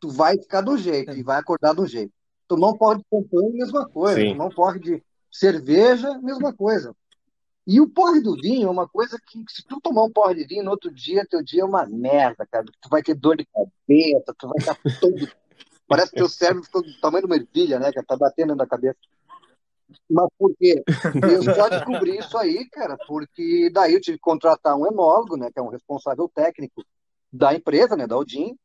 [0.01, 2.13] tu vai ficar um jeito e vai acordar um jeito.
[2.49, 4.21] Tomar um porre de champanhe, mesma coisa.
[4.21, 4.33] Sim.
[4.33, 6.95] Tomar um porre de cerveja, mesma coisa.
[7.67, 10.45] E o porre do vinho é uma coisa que, se tu tomar um porre de
[10.45, 12.65] vinho no outro dia, teu dia é uma merda, cara.
[12.65, 15.31] Tu vai ter dor de cabeça, tu vai estar todo.
[15.87, 18.07] Parece que teu cérebro ficou do tamanho de uma ervilha, né, cara?
[18.07, 18.97] Tá batendo na cabeça.
[20.09, 20.83] Mas por quê?
[21.35, 25.51] Eu já descobri isso aí, cara, porque daí eu tive que contratar um enólogo, né,
[25.53, 26.85] que é um responsável técnico
[27.33, 28.57] da empresa, né, da Odin.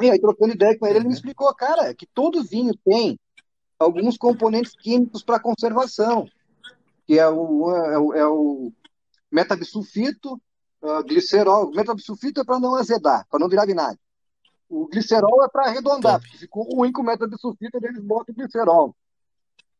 [0.00, 3.18] E aí, trocando ideia com ele, ele me explicou, cara, que todo vinho tem
[3.78, 6.26] alguns componentes químicos para conservação,
[7.06, 8.72] que é o, é o, é o
[9.30, 10.40] metabisulfito,
[10.82, 11.70] ah, glicerol.
[11.70, 13.98] O metabisulfito é para não azedar, para não virar vinagre.
[14.68, 16.24] O glicerol é para arredondar, Top.
[16.24, 18.96] porque ficou ruim com o metabisulfito, eles botam o glicerol.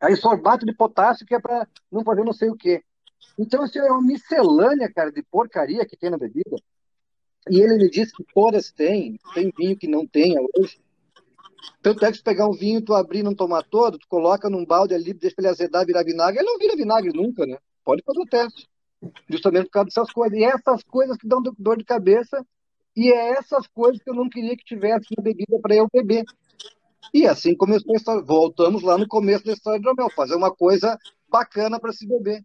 [0.00, 2.82] Aí sorbato de potássio, que é para não fazer não sei o quê.
[3.38, 6.56] Então, assim, é uma miscelânea, cara, de porcaria que tem na bebida.
[7.50, 10.78] E ele me disse que todas têm, tem vinho que não tenha hoje.
[11.82, 14.48] Tanto é que se pegar um vinho, tu abrir e não tomar todo, tu coloca
[14.48, 17.58] num balde ali, deixa ele azedar, virar vinagre, ele não vira vinagre nunca, né?
[17.84, 18.68] Pode fazer o teste.
[19.28, 20.38] Justamente por causa dessas coisas.
[20.38, 22.44] E essas coisas que dão do- dor de cabeça,
[22.96, 26.24] e é essas coisas que eu não queria que tivesse na bebida para eu beber.
[27.14, 28.22] E assim começou a história.
[28.22, 30.98] Voltamos lá no começo da história do Romel, fazer uma coisa
[31.30, 32.44] bacana para se beber.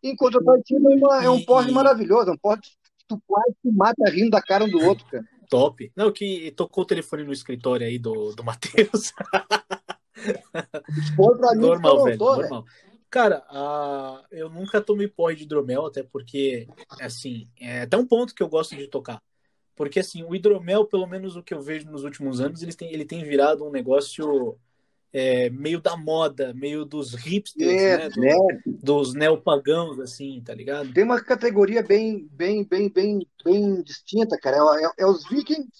[0.00, 0.88] Em contrapartida,
[1.20, 2.70] é, é um porre maravilhoso, é um porre que
[3.08, 5.24] tu quase te mata rindo da cara um do outro, cara.
[5.50, 5.90] Top.
[5.96, 9.12] Não, que tocou o telefone no escritório aí do, do Matheus.
[11.16, 12.64] Foi pra mim Normal, não velho, normal.
[13.10, 16.66] Cara, ah, eu nunca tomei porre de hidromel, até porque,
[17.00, 19.22] assim, é até um ponto que eu gosto de tocar.
[19.76, 22.92] Porque, assim, o hidromel, pelo menos o que eu vejo nos últimos anos, ele tem,
[22.92, 24.56] ele tem virado um negócio
[25.12, 28.08] é, meio da moda, meio dos hipsters, É, né?
[28.10, 28.34] Do- né?
[28.66, 30.92] dos neopagãos, assim, tá ligado?
[30.92, 34.56] Tem uma categoria bem, bem, bem, bem, bem distinta, cara.
[34.56, 35.70] É, é- é os vikings,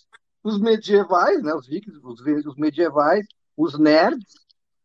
[0.43, 1.55] os medievais, né?
[1.55, 3.27] Os vikings, os, os medievais,
[3.57, 4.25] os nerds,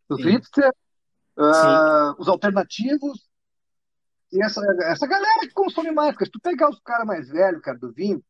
[0.07, 0.29] os Sim.
[0.29, 0.71] hipsters,
[1.37, 3.27] ah, os alternativos.
[4.31, 7.77] E essa, essa galera que consome mais, se tu pegar os caras mais velhos, cara,
[7.77, 8.23] do vinho,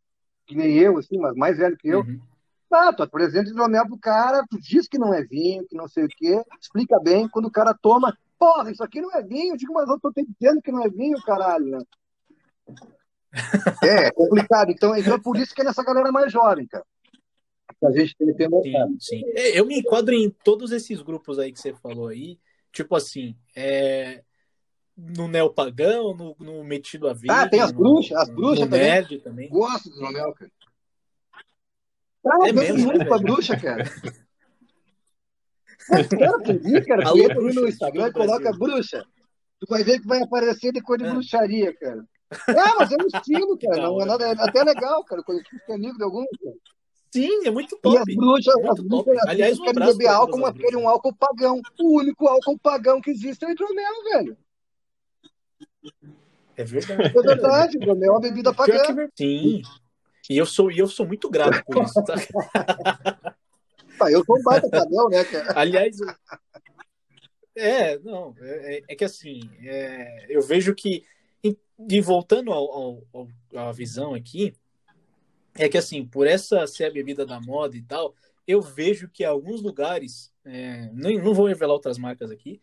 [0.50, 2.20] que nem eu, assim, mas mais velho que eu, Uhum.
[2.68, 6.06] tá, tu apresenta hidromel pro cara, tu diz que não é vinho, que não sei
[6.06, 9.58] o quê, explica bem, quando o cara toma, porra, isso aqui não é vinho, eu
[9.58, 11.80] digo, mas eu tô te dizendo que não é vinho, caralho, né?
[13.84, 14.72] É, é complicado.
[14.72, 16.84] Então, então é por isso que é nessa galera mais jovem, cara.
[17.80, 18.50] Que a gente tem que ter.
[18.50, 19.24] Sim, sim.
[19.36, 22.40] É, Eu me enquadro em todos esses grupos aí que você falou aí.
[22.74, 24.22] Tipo assim, é,
[25.16, 27.34] no neopagão, no, no metido a vida.
[27.34, 28.80] Ah, tem as bruxas, as bruxas no também.
[28.82, 29.50] nerd também.
[29.50, 30.52] Gosto do hidromel, cara.
[32.26, 33.84] Ah, É eu mesmo, muito pra bruxa, cara.
[35.90, 37.04] Cara, tu viu, cara?
[37.04, 39.04] Tu entra no bruxas Instagram e coloca bruxa.
[39.60, 41.14] Tu vai ver que vai aparecer de coisa de É.
[41.14, 42.06] bruxaria, cara.
[42.48, 43.82] É, mas é um estilo, Que cara.
[43.82, 45.24] da Não é, nada, é até legal, cara.
[45.24, 46.56] Quando eu fico amigo de alguns, cara.
[47.12, 48.16] Sim, é muito E as top.
[48.16, 48.88] bruxas, Muito as top.
[48.88, 51.62] bruxas, as Aliás, bruxas querem beber álcool, mas as querem um álcool pagão.
[51.80, 54.38] O único álcool pagão que existe é o hidromel, velho.
[56.56, 57.18] É verdade.
[57.18, 59.10] É verdade, é uma bebida é pagã.
[59.18, 59.62] Sim.
[60.30, 62.16] E eu sou, e eu sou muito grato por isso, tá?
[64.02, 65.54] Ah, eu sou um baita pagão, né, cara?
[65.56, 66.14] Aliás, eu-
[67.56, 71.04] é, não, é, é que assim, é, eu vejo que,
[71.44, 73.28] e voltando ao, ao- ao-
[73.68, 74.54] à visão aqui,
[75.56, 78.14] é que assim, por essa ser a bebida da moda e tal,
[78.48, 82.62] eu vejo que alguns lugares, é, nem, não vou revelar outras marcas aqui,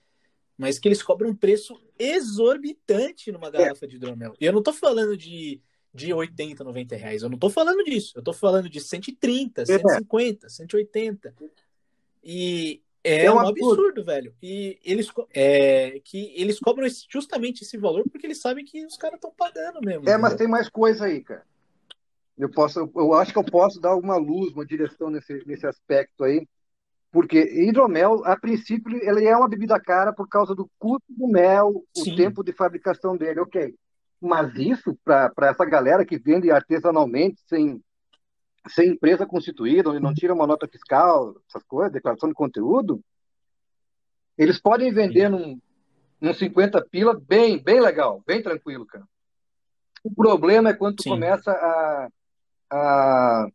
[0.57, 4.35] mas que eles cobram um preço exorbitante numa garrafa de hidromel.
[4.41, 5.61] E eu não tô falando de,
[5.93, 10.49] de 80, 90 reais, eu não tô falando disso, eu tô falando de 130, 150,
[10.49, 11.35] 180.
[12.23, 13.73] E É, é um, absurdo.
[13.73, 14.05] absurdo.
[14.05, 14.35] velho.
[14.43, 18.97] E eles, é, que eles cobram esse, justamente esse valor porque eles sabem que os
[18.97, 20.01] caras estão pagando mesmo.
[20.01, 20.19] É, entendeu?
[20.19, 21.45] mas tem mais coisa aí, cara.
[22.37, 26.25] Eu, posso, eu acho que eu posso dar uma luz, uma direção nesse, nesse aspecto
[26.25, 26.47] aí.
[27.17, 31.83] Porque hidromel, a princípio, ele é uma bebida cara por causa do custo do mel,
[31.97, 32.13] Sim.
[32.13, 33.75] o tempo de fabricação dele, ok.
[34.21, 37.83] Mas isso, para essa galera que vende artesanalmente, sem,
[38.69, 43.01] sem empresa constituída, onde não tira uma nota fiscal, essas coisas, declaração de conteúdo,
[44.37, 45.59] eles podem vender num,
[46.21, 49.07] num 50 pila bem, bem legal, bem tranquilo, cara.
[50.05, 51.09] O problema é quando tu Sim.
[51.09, 52.09] começa a,
[52.71, 53.49] a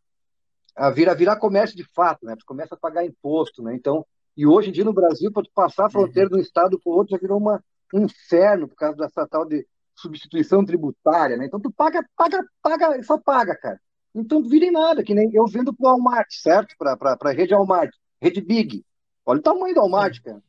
[0.81, 2.35] a virar, virar comércio de fato, né?
[2.35, 3.75] Tu começa a pagar imposto, né?
[3.75, 4.03] Então,
[4.35, 6.37] e hoje em dia no Brasil, para tu passar a fronteira uhum.
[6.37, 7.63] de um estado para o outro, já virou uma,
[7.93, 9.63] um inferno por causa dessa tal de
[9.95, 11.45] substituição tributária, né?
[11.45, 13.79] Então tu paga, paga, paga, só paga, cara.
[14.15, 16.75] Então vira em nada, que nem eu vendo pro Walmart, certo?
[16.75, 18.83] Para a rede Walmart, rede Big.
[19.23, 20.41] Olha o tamanho do Walmart, cara.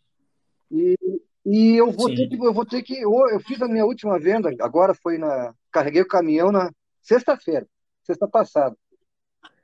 [0.70, 0.96] E,
[1.44, 2.14] e eu vou Sim.
[2.14, 5.18] ter que, eu vou ter que, eu, eu fiz a minha última venda, agora foi
[5.18, 6.70] na, carreguei o caminhão na
[7.02, 7.68] sexta-feira,
[8.02, 8.74] sexta passada.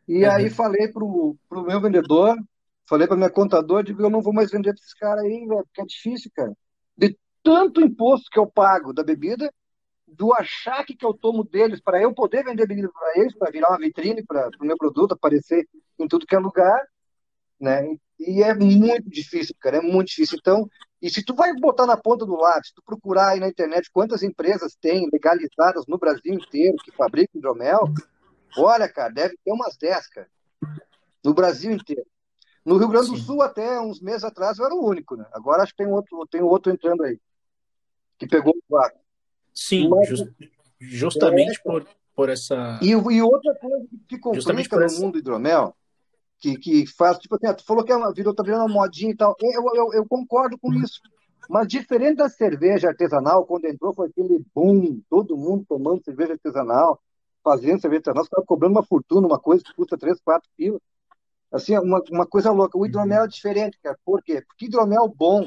[0.08, 0.30] E uhum.
[0.32, 2.34] aí falei pro, pro meu vendedor,
[2.88, 5.64] falei para minha contadora, digo, eu não vou mais vender para esses caras aí, velho,
[5.64, 6.56] porque é difícil, cara.
[6.96, 9.52] De tanto imposto que eu pago da bebida,
[10.06, 13.68] do achaque que eu tomo deles para eu poder vender bebida para eles, para virar
[13.68, 15.68] uma vitrine para o meu produto aparecer
[15.98, 16.82] em tudo que é lugar,
[17.60, 17.84] né?
[18.18, 20.38] E é muito difícil, cara, é muito difícil.
[20.40, 20.68] Então,
[21.00, 24.22] e se tu vai botar na ponta do lápis, tu procurar aí na internet quantas
[24.22, 27.84] empresas tem legalizadas no Brasil inteiro que fabricam hidromel,
[28.56, 30.28] Olha, cara, deve ter umas 10, cara.
[31.24, 32.06] No Brasil inteiro.
[32.64, 33.22] No Rio Grande do Sim.
[33.22, 35.24] Sul, até uns meses atrás, eu era o único, né?
[35.32, 37.18] Agora acho que tem outro, tem outro entrando aí.
[38.18, 39.00] Que pegou o vácuo.
[39.54, 40.28] Sim, Mas, just,
[40.78, 42.78] justamente é, por, por essa.
[42.82, 45.00] E, e outra coisa que complica no essa...
[45.00, 45.74] mundo hidromel,
[46.38, 49.12] que, que faz, tipo assim, tu falou que é uma, virou, tá virando uma modinha
[49.12, 49.34] e tal.
[49.40, 51.00] Eu, eu, eu concordo com isso.
[51.48, 57.00] Mas diferente da cerveja artesanal, quando entrou, foi aquele boom, todo mundo tomando cerveja artesanal
[57.42, 60.80] fazendo cerveja você estava cobrando uma fortuna, uma coisa que custa 3, 4 quilos.
[61.50, 62.76] Assim, uma, uma coisa louca.
[62.76, 63.98] O hidromel é diferente, cara.
[64.04, 64.42] Por quê?
[64.42, 65.46] Porque hidromel bom,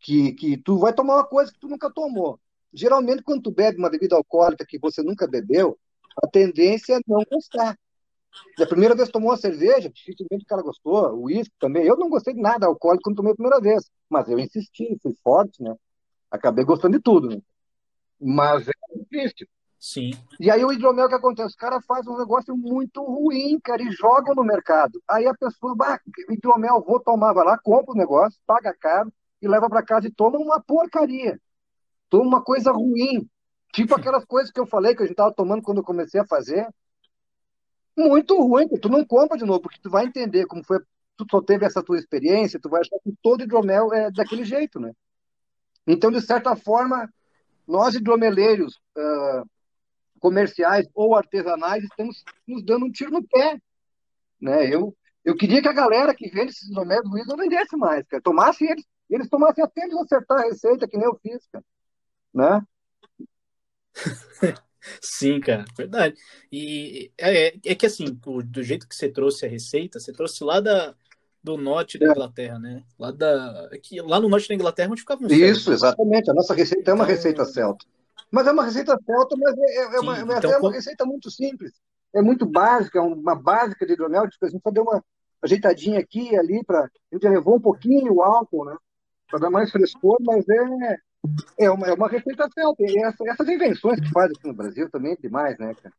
[0.00, 2.38] que, que tu vai tomar uma coisa que tu nunca tomou.
[2.72, 5.78] Geralmente, quando tu bebe uma bebida alcoólica que você nunca bebeu,
[6.22, 7.78] a tendência é não gostar.
[8.58, 11.84] E a primeira vez que tomou uma cerveja, dificilmente o cara gostou, o uísque também.
[11.86, 15.14] Eu não gostei de nada alcoólico quando tomei a primeira vez, mas eu insisti, fui
[15.22, 15.74] forte, né?
[16.30, 17.40] Acabei gostando de tudo, né?
[18.20, 19.46] Mas é difícil.
[19.86, 20.10] Sim.
[20.40, 21.50] E aí o hidromel, o que acontece?
[21.50, 25.00] Os caras fazem um negócio muito ruim, cara, e jogam no mercado.
[25.08, 29.46] Aí a pessoa, bah, hidromel, vou tomar, vai lá, compra o negócio, paga caro e
[29.46, 31.40] leva para casa e toma uma porcaria.
[32.10, 33.30] Toma uma coisa ruim.
[33.72, 36.26] Tipo aquelas coisas que eu falei que a gente tava tomando quando eu comecei a
[36.26, 36.68] fazer.
[37.96, 40.80] Muito ruim, tu não compra de novo, porque tu vai entender como foi,
[41.16, 44.80] tu só teve essa tua experiência, tu vai achar que todo hidromel é daquele jeito,
[44.80, 44.92] né?
[45.86, 47.08] Então, de certa forma,
[47.68, 49.48] nós hidromeleiros, uh,
[50.26, 53.60] comerciais ou artesanais estamos nos dando um tiro no pé.
[54.40, 54.74] Né?
[54.74, 54.92] Eu,
[55.24, 58.20] eu queria que a galera que vende esses hidromédios ruins não vendesse mais, cara.
[58.20, 61.64] Tomasse eles, eles tomassem até eles acertar a receita, que nem eu fiz, cara.
[62.34, 62.60] Né?
[65.00, 66.16] Sim, cara, verdade.
[66.50, 70.42] E é, é, é que assim, do jeito que você trouxe a receita, você trouxe
[70.42, 70.92] lá da,
[71.40, 72.10] do norte da é.
[72.10, 72.82] Inglaterra, né?
[72.98, 76.28] Lá, da, aqui, lá no norte da Inglaterra onde ficava um Isso, exatamente.
[76.28, 77.86] A nossa receita é uma então, receita celta.
[78.30, 81.30] Mas é uma receita celta, mas é, é, uma, Sim, então, é uma receita muito
[81.30, 81.72] simples.
[82.14, 84.28] É muito básica, uma básica de hidromel.
[84.28, 85.02] Tipo, a gente só deu uma
[85.42, 88.76] ajeitadinha aqui e ali, para a gente levou um pouquinho o álcool, né?
[89.28, 90.98] Para dar mais frescor, mas é,
[91.58, 92.82] é, uma, é uma receita celta.
[92.82, 95.94] E essa, essas invenções que faz aqui no Brasil também é demais, né, cara?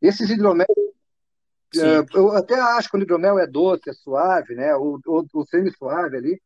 [0.00, 4.74] Esses hidromel, uh, eu até acho que o hidromel é doce, é suave, né?
[4.76, 6.40] O, o, o semi-suave ali.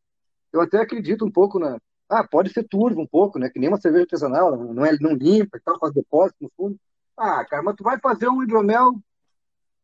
[0.51, 1.79] Eu até acredito um pouco na,
[2.19, 3.49] ah, pode ser turvo um pouco, né?
[3.49, 6.79] Que nem uma cerveja artesanal, não, é, não limpa e tal, faz depósito no fundo.
[7.17, 8.93] Ah, cara, mas tu vai fazer um hidromel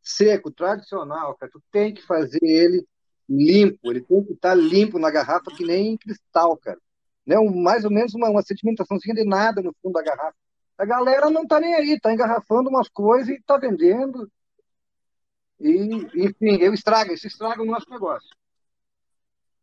[0.02, 2.86] seco, tradicional, cara, tu tem que fazer ele
[3.28, 6.80] limpo, ele tem que estar limpo na garrafa que nem cristal, cara.
[7.26, 7.38] Né?
[7.38, 10.36] Um, mais ou menos uma, uma sedimentaçãozinha de nada no fundo da garrafa.
[10.78, 14.32] A galera não tá nem aí, tá engarrafando umas coisas e tá vendendo.
[15.60, 15.70] E,
[16.26, 18.30] enfim, eu estrago, isso estraga o nosso negócio.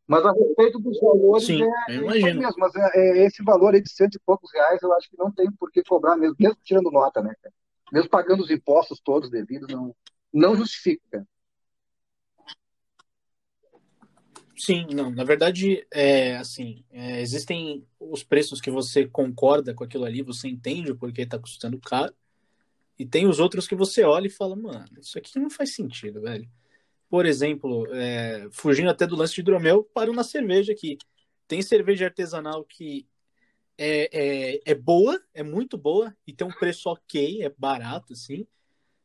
[0.07, 2.01] Mas a respeito dos valores Sim, é, é
[2.35, 2.55] mesmo.
[2.59, 5.33] Mas é, é, esse valor aí de cento e poucos reais, eu acho que não
[5.33, 7.55] tem por que cobrar mesmo, mesmo tirando nota, né, cara?
[7.92, 9.95] Mesmo pagando os impostos todos devidos, não,
[10.33, 11.27] não justifica.
[14.57, 15.11] Sim, não.
[15.11, 20.49] Na verdade, é assim, é, existem os preços que você concorda com aquilo ali, você
[20.49, 22.14] entende o porquê está custando caro,
[22.99, 26.23] e tem os outros que você olha e fala, mano, isso aqui não faz sentido,
[26.23, 26.49] velho.
[27.09, 30.99] Por exemplo, é, fugindo até do lance de hidromel, paro na cerveja aqui.
[31.47, 33.07] Tem cerveja artesanal que
[33.79, 38.47] é, é, é boa, é muito boa, e tem um preço ok, é barato, assim.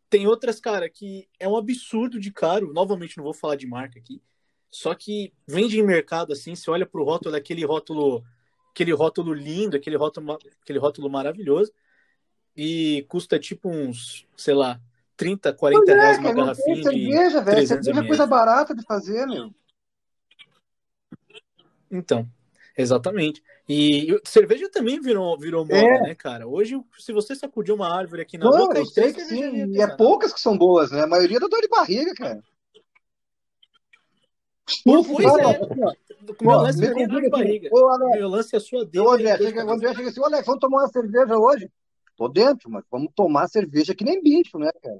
[0.10, 2.74] Tem outras, cara, que é um absurdo de caro.
[2.74, 4.22] Novamente, não vou falar de marca aqui.
[4.70, 8.24] Só que vende em mercado, assim, você olha pro rótulo, aquele rótulo,
[8.72, 11.72] aquele rótulo lindo, aquele rótulo, aquele rótulo maravilhoso,
[12.56, 14.82] e custa tipo uns, sei lá,
[15.22, 17.68] 30, 40 é, reais uma garrafinha cerveja, velho.
[17.68, 19.54] Cerveja é coisa barata de fazer, meu.
[21.92, 22.28] Então,
[22.76, 23.44] exatamente.
[23.70, 26.02] E cerveja também virou, virou moda, é.
[26.02, 26.48] né, cara?
[26.48, 29.72] Hoje, se você sacudir uma árvore aqui na Não, boca, eu sei que sim.
[29.72, 31.04] E é poucas que são boas, né?
[31.04, 32.42] A maioria dá dor de barriga, cara.
[34.84, 35.60] Pois é.
[36.42, 37.70] Meu lance é dor de barriga.
[37.72, 39.06] Ô, Meu lance é a sua dele.
[39.06, 41.70] Ô, André, chega, o André chega assim, Alex, vamos tomar uma cerveja hoje?
[42.18, 45.00] Tô dentro, mas vamos tomar cerveja que nem bicho, né, cara?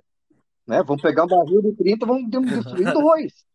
[0.72, 0.82] Né?
[0.84, 3.46] Vamos pegar um barril de 30, vamos destruir dois.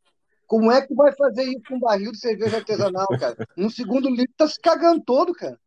[0.46, 3.34] Como é que vai fazer isso com um barril de cerveja artesanal, cara?
[3.56, 5.58] No segundo litro tá se cagando todo, cara.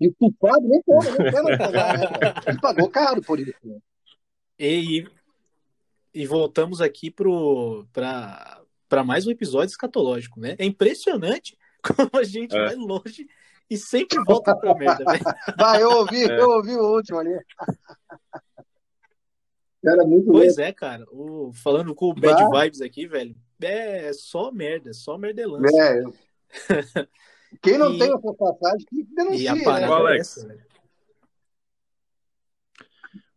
[0.00, 2.42] E o culpado nem toma, nem toma pagar, né, cara?
[2.44, 3.54] Ele pagou caro por isso.
[3.62, 3.78] Né?
[4.58, 5.08] E,
[6.12, 10.56] e voltamos aqui para mais um episódio escatológico, né?
[10.58, 12.64] É impressionante como a gente é.
[12.66, 13.28] vai longe
[13.70, 15.24] e sempre volta pra merda, velho.
[15.56, 16.40] Vai, eu ouvi, é.
[16.40, 17.38] eu ouvi o último ali.
[19.86, 21.04] Era muito pois é, cara.
[21.10, 22.62] O, falando com o Bad bah.
[22.62, 25.76] Vibes aqui, velho, é só merda, só merdelança.
[25.78, 26.02] É.
[27.62, 27.98] Quem não e...
[27.98, 29.84] tem essa passagem, que denuncia, né?
[29.84, 30.66] Alex, essa,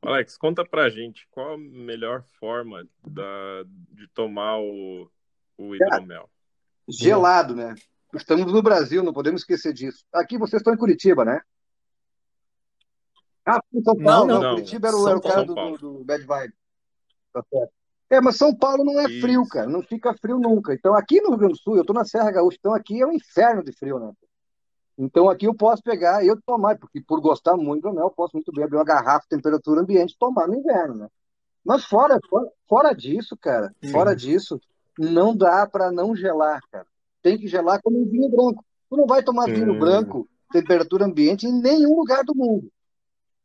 [0.01, 5.09] Alex, conta pra gente qual a melhor forma da, de tomar o,
[5.57, 6.29] o hidromel.
[6.87, 7.75] gelado, né?
[8.15, 10.03] Estamos no Brasil, não podemos esquecer disso.
[10.13, 11.41] Aqui vocês estão em Curitiba, né?
[13.49, 14.55] Ah, São Paulo, não, não, não.
[14.55, 16.53] Curitiba era o, era o cara do, do, do, Bad Vibe.
[17.33, 17.73] Tá certo.
[18.11, 19.21] É, mas São Paulo não é Isso.
[19.21, 19.67] frio, cara.
[19.67, 20.73] Não fica frio nunca.
[20.73, 23.05] Então, aqui no Rio Grande do Sul, eu tô na Serra Gaúcha, então aqui é
[23.05, 24.11] um inferno de frio, né?
[24.97, 28.35] Então, aqui eu posso pegar e eu tomar, porque por gostar muito né, eu posso
[28.35, 31.07] muito bem abrir uma garrafa de temperatura ambiente e tomar no inverno, né?
[31.63, 34.59] Mas fora, fora, fora disso, cara, fora disso,
[34.97, 36.85] não dá para não gelar, cara.
[37.21, 38.65] Tem que gelar como um vinho branco.
[38.89, 42.69] Tu não vai tomar vinho branco, temperatura ambiente, em nenhum lugar do mundo.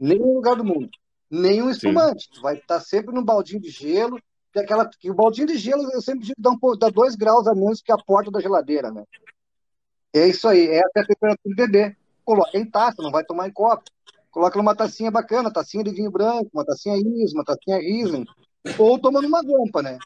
[0.05, 0.90] Nenhum lugar do mundo.
[1.31, 2.29] Nenhum espumante.
[2.31, 4.21] Tu vai estar sempre no baldinho de gelo,
[4.53, 7.17] que, é aquela, que o baldinho de gelo eu sempre digo dá, um, dá dois
[7.17, 9.03] graus a menos que a porta da geladeira, né?
[10.12, 11.97] É isso aí, é até a temperatura do bebê.
[12.23, 13.85] Coloca em taça, não vai tomar em copo.
[14.31, 18.27] Coloca numa tacinha bacana, tacinha de vinho branco, uma tacinha is, uma tacinha Riesling.
[18.79, 19.99] Ou toma numa guampa, né?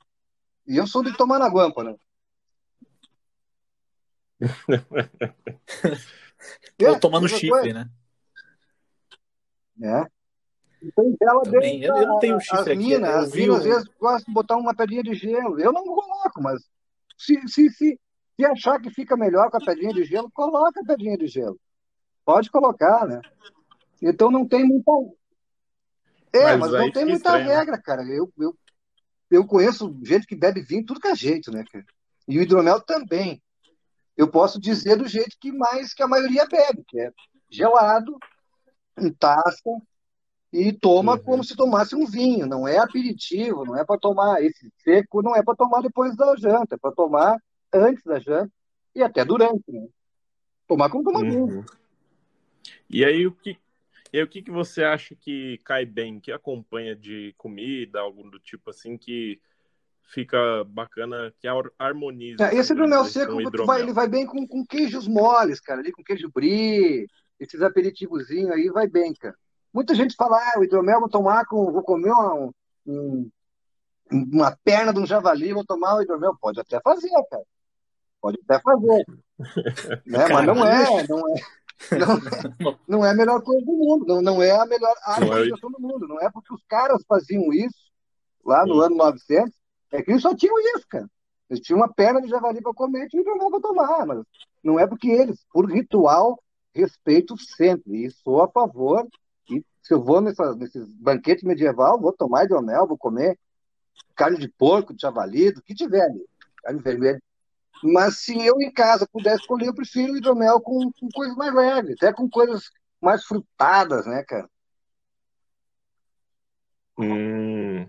[0.64, 1.96] E eu sou de tomar na guampa, né?
[6.86, 7.74] Ou tomar no chifre, coisa.
[7.74, 7.90] né?
[9.78, 10.06] Né?
[10.82, 14.26] Então, ela Também, eu, eu não tenho chifre as minas, as minas às vezes gostam
[14.26, 15.58] de botar uma pedrinha de gelo.
[15.58, 16.62] Eu não coloco, mas
[17.16, 18.00] se, se, se,
[18.36, 21.58] se achar que fica melhor com a pedrinha de gelo, coloca a pedrinha de gelo.
[22.24, 23.20] Pode colocar, né?
[24.00, 24.92] Então não tem muita.
[26.32, 27.48] É, mas, mas não tem muita estranho.
[27.48, 28.02] regra, cara.
[28.02, 28.56] Eu, eu,
[29.30, 31.84] eu conheço gente que bebe vinho tudo que é jeito, né, cara?
[32.28, 33.42] E o hidromel também.
[34.16, 37.12] Eu posso dizer do jeito que mais que a maioria bebe, que é
[37.48, 38.18] gelado,
[39.00, 39.70] em taça
[40.52, 41.22] e toma uhum.
[41.22, 42.46] como se tomasse um vinho.
[42.46, 46.34] Não é aperitivo, não é para tomar esse seco, não é para tomar depois da
[46.36, 47.36] janta, é para tomar
[47.72, 48.52] antes da janta
[48.94, 49.70] e até durante.
[49.70, 49.86] Né?
[50.66, 51.46] Tomar como tomar uhum.
[51.46, 51.64] vinho.
[52.88, 53.58] E aí o que
[54.12, 58.28] e aí, o que, que você acha que cai bem, que acompanha de comida, algum
[58.28, 59.38] do tipo assim, que
[60.02, 61.46] fica bacana, que
[61.78, 62.48] harmoniza?
[62.48, 66.02] É, esse hidromel seco, vai, ele vai bem com, com queijos moles, cara, ali com
[66.02, 67.06] queijo brie,
[67.38, 69.34] esses aperitivozinhos aí vai bem, cara.
[69.72, 72.50] Muita gente fala, ah, o hidromel vou tomar com, vou comer uma,
[72.86, 73.30] um,
[74.10, 76.36] uma perna de um javali, vou tomar o hidromel.
[76.40, 77.44] Pode até fazer, cara.
[78.20, 79.04] Pode até fazer.
[80.06, 80.28] né?
[80.28, 81.40] Mas não é, não é.
[82.58, 85.80] Não, não é a melhor coisa do mundo, não, não é a melhor alimentação do
[85.80, 86.08] mundo.
[86.08, 87.92] Não é porque os caras faziam isso
[88.44, 88.86] lá no Sim.
[88.86, 89.54] ano 900,
[89.92, 91.08] é que eles só tinham isso, cara.
[91.48, 94.22] Eles tinham uma perna de javali para comer e tinham hidromel para tomar, mas
[94.62, 96.42] não é porque eles, por ritual,
[96.74, 99.06] respeito sempre e sou a favor.
[99.50, 103.38] E se eu vou nessa, nesses banquetes medieval, vou tomar hidromel, vou comer
[104.14, 106.24] carne de porco, de javali, do que tiver ali,
[106.62, 107.22] carne vermelha.
[107.82, 111.94] Mas se eu em casa pudesse escolher, eu prefiro hidromel com, com coisas mais leves,
[111.94, 112.64] até com coisas
[113.00, 114.48] mais frutadas, né, cara?
[116.98, 117.86] Hum,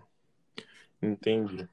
[1.01, 1.67] entendi.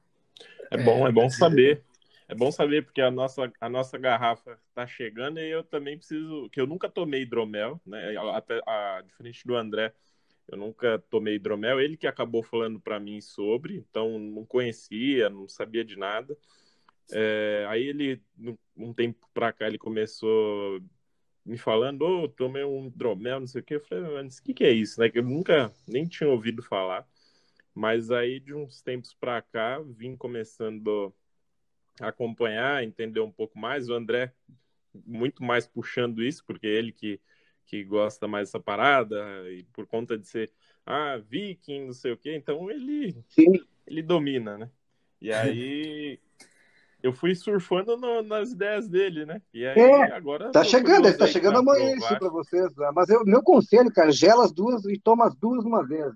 [0.71, 1.83] É bom, é bom saber.
[2.27, 6.49] É bom saber, porque a nossa, a nossa garrafa está chegando e eu também preciso.
[6.51, 8.15] Que eu nunca tomei hidromel, né?
[8.33, 9.93] Até, a, diferente do André,
[10.47, 15.47] Eu nunca tomei hidromel, ele que acabou falando para mim sobre, então não conhecia, não
[15.47, 16.37] sabia de nada.
[17.11, 18.21] É, aí ele,
[18.77, 20.81] um tempo para cá, ele começou
[21.45, 23.75] me falando, ô, oh, tomei um hidromel, não sei o que.
[23.75, 25.09] Eu falei, mas o que, que é isso, né?
[25.09, 27.07] Que eu nunca nem tinha ouvido falar.
[27.73, 31.13] Mas aí, de uns tempos para cá, vim começando
[31.99, 33.89] acompanhar, entender um pouco mais.
[33.89, 34.33] O André,
[35.05, 37.19] muito mais puxando isso, porque ele que
[37.67, 39.21] que gosta mais dessa parada,
[39.51, 40.49] e por conta de ser,
[40.85, 43.61] ah, viking, não sei o quê, então ele, Sim.
[43.85, 44.69] ele domina, né?
[45.21, 46.17] E aí
[47.03, 49.41] eu fui surfando no, nas ideias dele, né?
[49.53, 50.51] E aí é, agora.
[50.51, 52.75] Tá chegando, ele tá chegando amanhã isso pra vocês.
[52.75, 52.91] Né?
[52.95, 56.13] Mas eu, meu conselho, cara, gela as duas e toma as duas uma vez.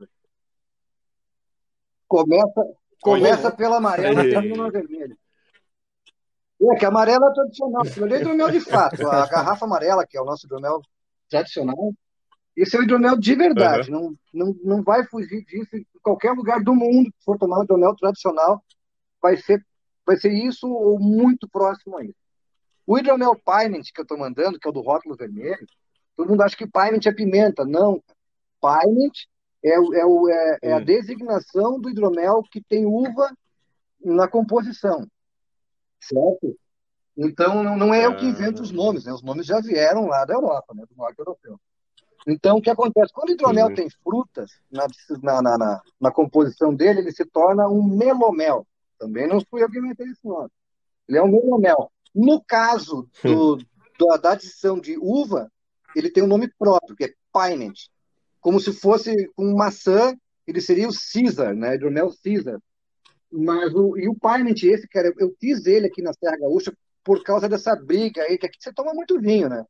[2.07, 2.65] Começa,
[3.01, 5.17] começa pela amarela e termina na vermelha.
[6.61, 7.81] É, que a amarela é tradicional.
[7.81, 9.07] Aquilo ali é hidromel de fato.
[9.07, 10.81] A garrafa amarela, que é o nosso hidromel
[11.29, 11.93] tradicional.
[12.55, 14.15] Esse é o hidromel de verdade, uhum.
[14.33, 15.75] não, não, não vai fugir disso.
[15.75, 18.61] Em qualquer lugar do mundo que for tomar o hidromel tradicional,
[19.21, 19.65] vai ser,
[20.05, 22.19] vai ser isso ou muito próximo a isso.
[22.85, 25.65] O hidromel Piment que eu estou mandando, que é o do rótulo vermelho,
[26.15, 27.63] todo mundo acha que Piment é pimenta.
[27.63, 28.03] Não.
[28.61, 29.13] Piment
[29.63, 33.31] é, é, é, é a designação do hidromel que tem uva
[34.03, 35.07] na composição.
[36.01, 36.57] Certo?
[37.17, 39.13] Então, não é eu que invento os nomes, né?
[39.13, 40.83] os nomes já vieram lá da Europa, né?
[40.89, 41.59] do norte europeu.
[42.27, 43.11] Então, o que acontece?
[43.13, 43.75] Quando o hidromel uhum.
[43.75, 44.87] tem frutas na,
[45.41, 48.65] na, na, na, composição dele, ele se torna um melomel.
[48.97, 50.49] Também não fui eu que inventei esse nome.
[51.07, 51.91] Ele é um melomel.
[52.13, 53.57] No caso do,
[53.97, 55.51] do, da adição de uva,
[55.95, 57.87] ele tem um nome próprio, que é Pinent.
[58.39, 61.75] Como se fosse com maçã, ele seria o Caesar, né?
[61.75, 62.59] hidromel Caesar.
[63.31, 66.73] Mas o, e o Pinent, esse, cara, eu fiz ele aqui na Serra Gaúcha
[67.03, 69.65] por causa dessa briga aí, que aqui você toma muito vinho, né?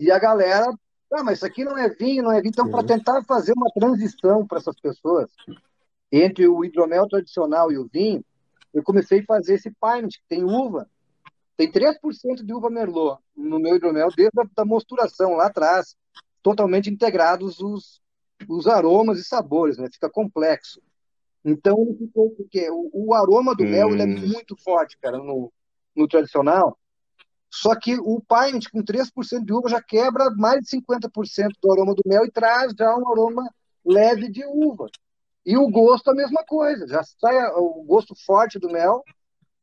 [0.00, 0.66] E a galera,
[1.12, 2.50] ah, mas isso aqui não é vinho, não é vinho.
[2.50, 5.30] Então, para tentar fazer uma transição para essas pessoas
[6.10, 8.24] entre o hidromel tradicional e o vinho,
[8.72, 10.88] eu comecei a fazer esse Pinot, que tem uva.
[11.56, 15.96] Tem 3% de uva merlot no meu hidromel, desde a da mosturação lá atrás,
[16.42, 18.00] totalmente integrados os,
[18.48, 19.88] os aromas e sabores, né?
[19.92, 20.80] Fica complexo.
[21.44, 21.76] Então,
[22.36, 23.70] porque o, o aroma do hum.
[23.70, 24.28] mel ele é hum.
[24.28, 25.52] muito forte, cara, no,
[25.94, 26.78] no tradicional.
[27.50, 31.94] Só que o pint com 3% de uva já quebra mais de 50% do aroma
[31.94, 33.48] do mel e traz já um aroma
[33.84, 34.86] leve de uva.
[35.46, 39.02] E o gosto a mesma coisa, já sai o gosto forte do mel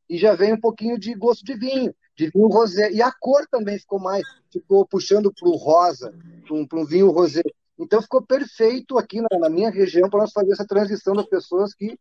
[0.08, 2.90] e já vem um pouquinho de gosto de vinho, de vinho rosé.
[2.90, 6.12] E a cor também ficou mais, ficou puxando para o rosa,
[6.68, 7.42] para um, vinho rosé.
[7.78, 11.74] Então ficou perfeito aqui na, na minha região para nós fazer essa transição das pessoas
[11.74, 11.98] que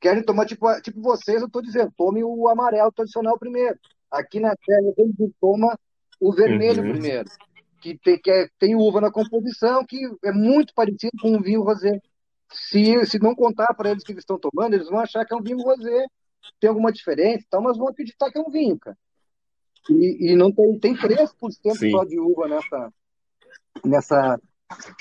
[0.00, 3.78] querem tomar, tipo, tipo vocês, eu estou dizendo, tome o amarelo tradicional primeiro.
[4.10, 5.78] Aqui na terra, a gente toma
[6.20, 6.92] o vermelho uhum.
[6.92, 7.28] primeiro,
[7.80, 11.62] que tem, que é, tem uva na composição, que é muito parecido com um vinho
[11.62, 12.00] rosé.
[12.50, 15.36] Se, se não contar para eles que eles estão tomando, eles vão achar que é
[15.36, 16.06] um vinho rosé,
[16.60, 18.96] tem alguma diferença, tal, mas vão acreditar que é um vinho, cara.
[19.88, 21.28] E, e não tem, tem 3%
[21.76, 21.90] Sim.
[21.90, 22.92] só de uva nessa,
[23.84, 24.40] nessa,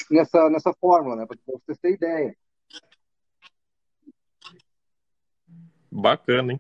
[0.10, 1.26] nessa, nessa fórmula, né?
[1.26, 2.36] Para vocês terem ideia.
[5.92, 6.60] Bacana, hein?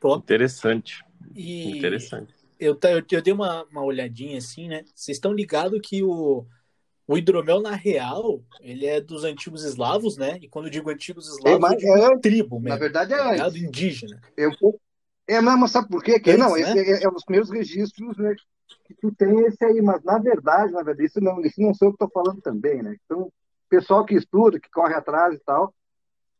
[0.00, 0.16] Pô.
[0.16, 1.04] Interessante.
[1.34, 2.34] E Interessante.
[2.58, 4.84] Eu, eu, eu dei uma, uma olhadinha assim, né?
[4.94, 6.46] Vocês estão ligados que o,
[7.06, 10.38] o hidromel, na real, ele é dos antigos eslavos, né?
[10.40, 12.70] E quando eu digo antigos eslavos, é, mas, é, tribo mesmo.
[12.70, 13.62] Na verdade é tá antes.
[13.62, 14.20] indígena.
[14.36, 14.50] Eu,
[15.26, 16.18] é, mas sabe por quê?
[16.18, 16.60] Que, antes, não, né?
[16.60, 18.34] esse é, é, um dos primeiros registros né,
[18.84, 21.88] que tu tem esse aí, mas na verdade, na verdade, isso não, isso não sou
[21.88, 22.96] eu que estou falando também, né?
[23.04, 23.30] Então,
[23.68, 25.74] pessoal que estuda, que corre atrás e tal,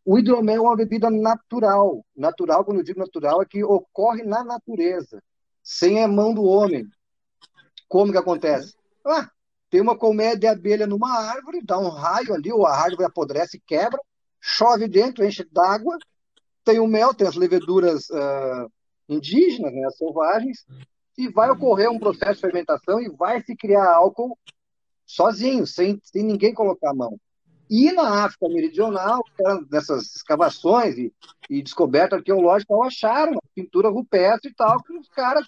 [0.05, 2.05] o hidromel é uma bebida natural.
[2.15, 5.23] Natural, quando eu digo natural, é que ocorre na natureza,
[5.63, 6.87] sem a mão do homem.
[7.89, 8.75] Como que acontece?
[9.05, 9.31] Ah,
[9.71, 13.61] tem uma colmeia de abelha numa árvore, dá um raio ali, ou a árvore apodrece,
[13.67, 13.99] quebra,
[14.41, 15.97] chove dentro, enche d'água,
[16.65, 18.71] tem o mel, tem as leveduras uh,
[19.09, 20.65] indígenas, né, as selvagens,
[21.17, 24.39] e vai ocorrer um processo de fermentação e vai se criar álcool
[25.07, 27.19] sozinho, sem, sem ninguém colocar a mão.
[27.71, 29.23] E na África Meridional,
[29.71, 31.13] nessas escavações e,
[31.49, 35.47] e descoberta arqueológica, acharam pintura rupestre e tal, que os caras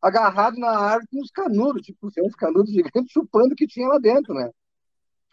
[0.00, 3.98] agarrados na árvore com os canudos, tipo, uns canudos gigantes chupando o que tinha lá
[3.98, 4.50] dentro, né?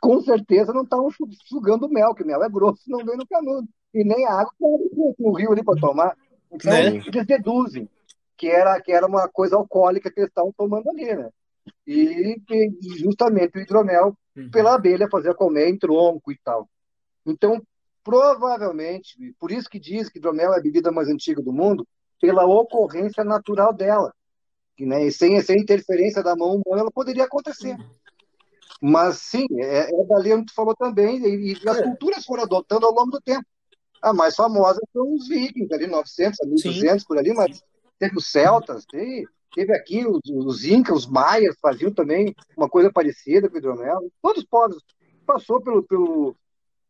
[0.02, 1.10] Com certeza não estavam
[1.46, 3.68] sugando mel, que mel é grosso, não vem no canudo.
[3.94, 6.18] E nem a água com o rio ali para tomar.
[6.52, 6.88] Então, né?
[6.88, 7.90] eles deduzem
[8.38, 11.30] que era, que era uma coisa alcoólica que eles estavam tomando ali, né?
[11.88, 14.50] E, e justamente o hidromel uhum.
[14.52, 16.70] pela abelha fazer comer em tronco e tal.
[17.26, 17.62] Então,
[18.04, 21.88] provavelmente, por isso que diz que hidromel é a bebida mais antiga do mundo,
[22.20, 24.14] pela ocorrência natural dela.
[24.78, 27.78] Né, sem, sem interferência da mão humana, ela poderia acontecer.
[28.82, 31.84] Mas sim, é, é dali onde tu falou também, e, e as É.
[31.84, 33.46] culturas foram adotando ao longo do tempo.
[34.02, 37.64] A mais famosa são os vikings, ali 900, a 1200, por ali, mas
[38.00, 42.92] teve os celtas, teve, teve aqui os, os incas, os maias faziam também uma coisa
[42.92, 44.12] parecida com o hidromel.
[44.22, 44.84] Todos os povos.
[45.26, 46.36] Passou pelo, pelo,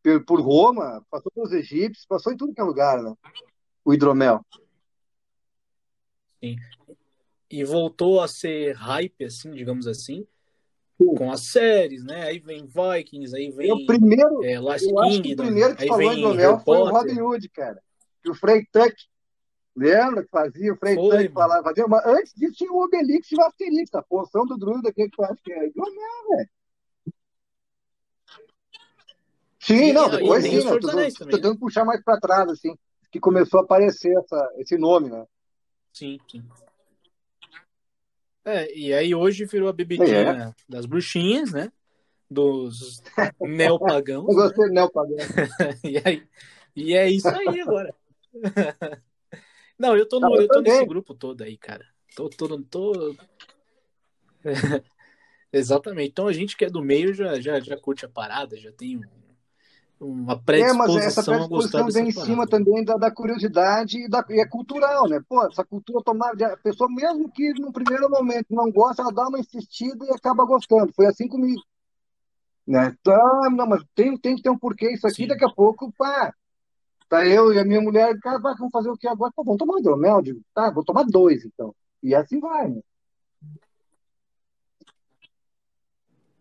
[0.03, 3.13] pelo- por Roma, passou pelos egípcios, passou em tudo que é lugar, né?
[3.83, 4.45] O hidromel.
[7.49, 10.27] E voltou a ser hype, assim, digamos assim,
[11.01, 11.15] Sim.
[11.15, 12.23] com as séries, né?
[12.23, 15.75] Aí vem Vikings, aí E o vem primeiro, é, Last eu acho que o primeiro
[15.75, 16.85] que falou vem hidromel Harry foi o.
[16.89, 17.81] Robin Hood, cara.
[18.23, 18.93] E o Frei Tuck.
[19.75, 20.73] Lembra que fazia?
[20.73, 21.33] O Frei Foi, Tuck mano.
[21.33, 24.93] falava, fazia, mas antes disso tinha o Obelix e o Asterix, a porção do druida,
[24.93, 26.49] que tu acha que é hidromel, velho.
[29.59, 30.61] Sim, E- não, depois sim, né?
[30.61, 31.31] Tô, tô também, né?
[31.31, 32.73] tentando puxar mais pra trás, assim,
[33.11, 35.25] que começou a aparecer essa, esse nome, né?
[35.91, 36.43] Sim, sim.
[38.45, 39.73] É, e aí hoje virou a É.
[39.75, 41.71] bebidinha das bruxinhas, né?
[42.29, 43.01] Dos
[43.41, 44.43] neopagãos, Eu né?
[44.43, 45.17] gostei, né, o Pagão?
[45.83, 46.27] E, aí,
[46.75, 47.93] e é isso aí agora.
[49.77, 51.85] Não, eu tô, no, Não, eu eu tô nesse grupo todo aí, cara.
[52.15, 53.15] Tô, tô, tô...
[55.51, 56.09] Exatamente.
[56.11, 58.97] Então a gente que é do meio já, já, já curte a parada, já tem
[58.97, 59.03] um-
[59.99, 64.23] uma É, mas essa predisposição predisposição vem em cima também da, da curiosidade e, da,
[64.29, 65.21] e é cultural, né?
[65.27, 69.11] Pô, essa cultura tomada, de- a pessoa mesmo que no primeiro momento não gosta, ela
[69.13, 70.91] dá uma insistida e acaba gostando.
[70.93, 71.61] Foi assim comigo,
[72.67, 72.95] né?
[73.03, 75.27] Tá, não, mas tem, tem que ter um porquê isso aqui, Sim.
[75.27, 76.33] daqui a pouco, pá,
[77.09, 79.31] tá eu e a minha mulher, cara, vamos fazer o que agora?
[79.35, 80.17] Pô, vamos tomar um hidromel?
[80.17, 81.75] Eu digo, tá, vou tomar dois, então.
[82.01, 82.81] E assim vai, né?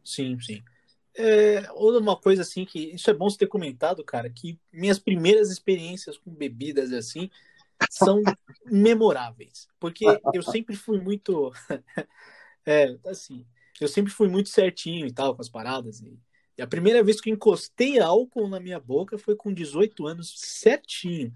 [0.05, 0.63] Sim, sim.
[1.17, 5.51] É, uma coisa assim que isso é bom você ter comentado, cara, que minhas primeiras
[5.51, 7.31] experiências com bebidas assim
[7.89, 8.21] são
[8.67, 11.53] memoráveis, porque eu sempre fui muito
[12.67, 13.47] é, assim,
[13.81, 16.19] eu sempre fui muito certinho e tal com as paradas e
[16.63, 21.33] a primeira vez que eu encostei álcool na minha boca foi com 18 anos certinho.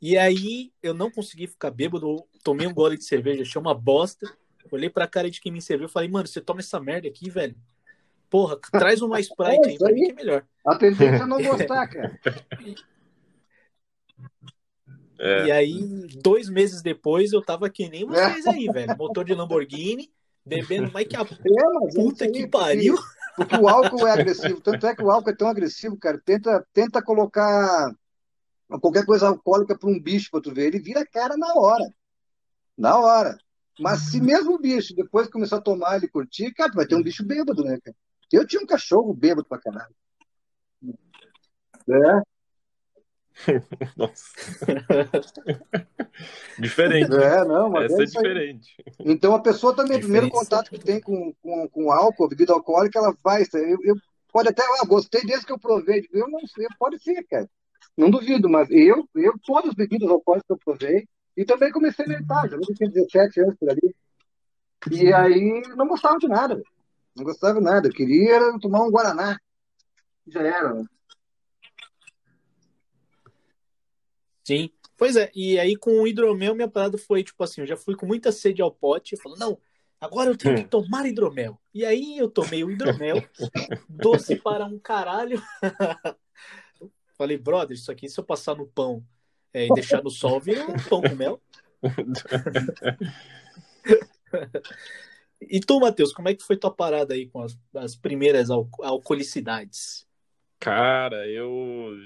[0.00, 4.32] E aí eu não consegui ficar bêbado, tomei um gole de cerveja, achei uma bosta.
[4.70, 7.28] Olhei pra cara de quem me serviu e falei, mano, você toma essa merda aqui,
[7.28, 7.54] velho?
[8.30, 9.94] Porra, traz uma Sprite aí isso pra aí.
[9.94, 10.46] mim que é melhor.
[10.66, 12.18] A tendência é não gostar, cara.
[15.18, 15.46] É.
[15.46, 18.96] E aí, dois meses depois, eu tava que nem vocês aí, velho.
[18.98, 20.10] Motor de Lamborghini,
[20.44, 22.98] bebendo mais que a É, é puta aí, que pariu.
[23.36, 24.60] Porque o álcool é agressivo.
[24.60, 26.20] Tanto é que o álcool é tão agressivo, cara.
[26.24, 27.94] Tenta, tenta colocar
[28.80, 30.66] qualquer coisa alcoólica para um bicho para tu ver.
[30.66, 31.84] Ele vira cara na hora.
[32.76, 33.38] Na hora.
[33.80, 36.94] Mas se mesmo o bicho, depois que começar a tomar ele curtir, cara, vai ter
[36.94, 37.96] um bicho bêbado, né, cara?
[38.30, 39.94] Eu tinha um cachorro bêbado pra caralho.
[41.88, 42.22] É,
[43.96, 44.32] Nossa.
[46.58, 47.14] diferente.
[47.14, 48.84] é, não, mas Essa é é diferente.
[49.00, 52.98] Então a pessoa também, o primeiro contato que tem com, com, com álcool, bebida alcoólica,
[52.98, 53.42] ela vai.
[53.54, 53.96] Eu, eu
[54.32, 56.08] pode até, ah, gostei desde que eu provei.
[56.12, 57.48] Eu não sei, pode ser, cara.
[57.96, 61.06] Não duvido, mas eu, eu todas as bebidas alcoólicas que eu provei,
[61.36, 63.94] e também comecei na idade, eu tinha 17 anos por ali.
[64.90, 66.62] E aí não gostava de nada,
[67.16, 67.88] não gostava de nada.
[67.88, 69.38] Eu queria tomar um Guaraná.
[70.26, 70.74] Já era.
[70.74, 70.84] né?
[74.44, 74.70] Sim.
[74.96, 77.96] Pois é, e aí com o hidromel, minha parada foi tipo assim: eu já fui
[77.96, 79.58] com muita sede ao pote, falando, não,
[80.00, 81.58] agora eu tenho que tomar hidromel.
[81.74, 83.24] E aí eu tomei o hidromel,
[83.88, 85.42] doce para um caralho.
[87.16, 89.04] Falei, brother, isso aqui se eu passar no pão
[89.52, 91.40] é, e deixar no sol, vira um pão com mel.
[95.48, 98.68] E tu, Matheus, como é que foi tua parada aí com as, as primeiras al
[98.80, 100.06] alcoolicidades?
[100.58, 101.96] Cara, eu,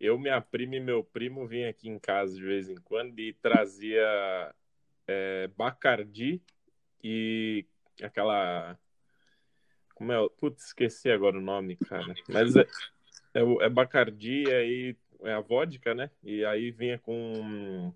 [0.00, 3.34] eu, minha prima e meu primo vinham aqui em casa de vez em quando e
[3.34, 4.54] trazia
[5.06, 6.40] é, Bacardi
[7.04, 7.66] e
[8.02, 8.78] aquela.
[9.94, 10.16] Como é?
[10.38, 12.14] Putz, esqueci agora o nome, cara.
[12.28, 12.66] Mas é,
[13.34, 16.10] é, é Bacardi e aí é a vodka, né?
[16.22, 17.92] E aí vinha com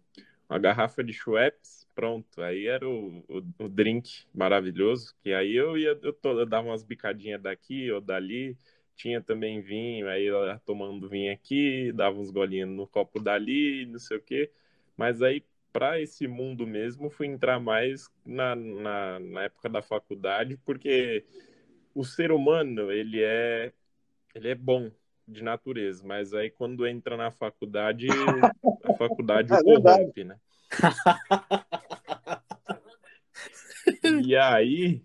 [0.49, 2.43] uma garrafa de Schweppes, pronto.
[2.43, 5.15] Aí era o, o, o drink maravilhoso.
[5.23, 8.57] Que aí eu ia, eu, eu dava umas bicadinhas daqui ou dali.
[8.97, 13.87] Tinha também vinho, aí eu ia tomando vinho aqui, dava uns golinhos no copo dali,
[13.87, 14.51] não sei o quê.
[14.97, 20.57] Mas aí, para esse mundo mesmo, fui entrar mais na, na, na época da faculdade,
[20.65, 21.25] porque
[21.95, 23.73] o ser humano, ele é,
[24.35, 24.91] ele é bom
[25.29, 28.49] de natureza, mas aí quando entra na faculdade,
[28.83, 30.13] a faculdade o É verdade.
[30.13, 30.39] corrompe, né?
[34.05, 35.03] E aí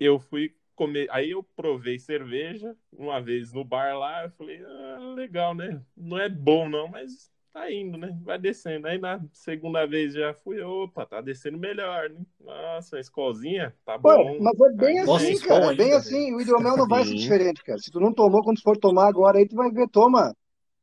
[0.00, 5.12] eu fui comer, aí eu provei cerveja uma vez no bar lá, eu falei, ah,
[5.16, 5.82] legal, né?
[5.96, 8.16] Não é bom não, mas tá indo, né?
[8.22, 8.86] Vai descendo.
[8.86, 12.20] Aí na segunda vez já fui, opa, tá descendo melhor, né?
[12.40, 14.38] Nossa, a escolzinha, tá Pô, bom.
[14.40, 15.72] mas é bem assim, cara.
[15.72, 16.32] é bem assim.
[16.32, 17.78] O hidromel não vai ser diferente, cara.
[17.78, 20.32] Se tu não tomou, quando tu for tomar agora, aí tu vai ver, toma.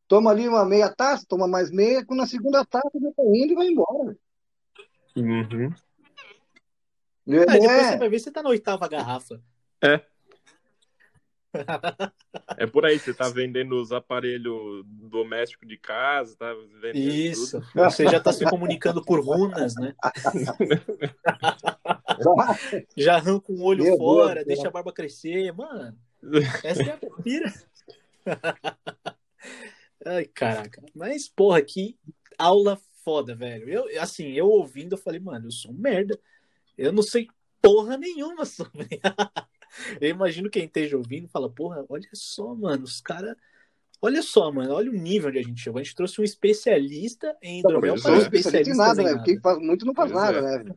[0.08, 3.54] Toma ali uma meia taça, toma mais meia, quando na segunda taça já tá indo
[3.54, 4.16] e vai embora.
[5.16, 5.74] Uhum.
[7.28, 9.42] Aí depois você É, vai ver se tá na oitava garrafa.
[12.58, 17.62] É por aí, você tá vendendo os aparelhos domésticos de casa, tá vendendo Isso.
[17.62, 17.68] tudo.
[17.74, 19.96] Você já tá se comunicando por runas, né?
[22.96, 25.52] Já arranca um olho Meu fora, Deus, deixa a barba crescer.
[25.54, 25.98] Mano,
[26.64, 27.54] essa é a pira.
[30.06, 30.84] Ai, caraca.
[30.94, 31.98] Mas, porra, que
[32.38, 33.70] aula foda, velho.
[33.70, 36.20] Eu, assim, eu ouvindo, eu falei, mano, eu sou um merda.
[36.78, 37.28] Eu não sei
[37.62, 39.00] porra nenhuma sobre.
[40.02, 43.36] Eu imagino quem esteja ouvindo fala, porra, olha só, mano, os caras.
[44.02, 45.80] Olha só, mano, olha o nível onde a gente chegou.
[45.80, 48.24] A gente trouxe um especialista em hidromel Pois sou para é.
[48.24, 49.22] especialista em nada, em né?
[49.26, 50.64] Quem faz muito não faz Pois nada, é.
[50.64, 50.76] né?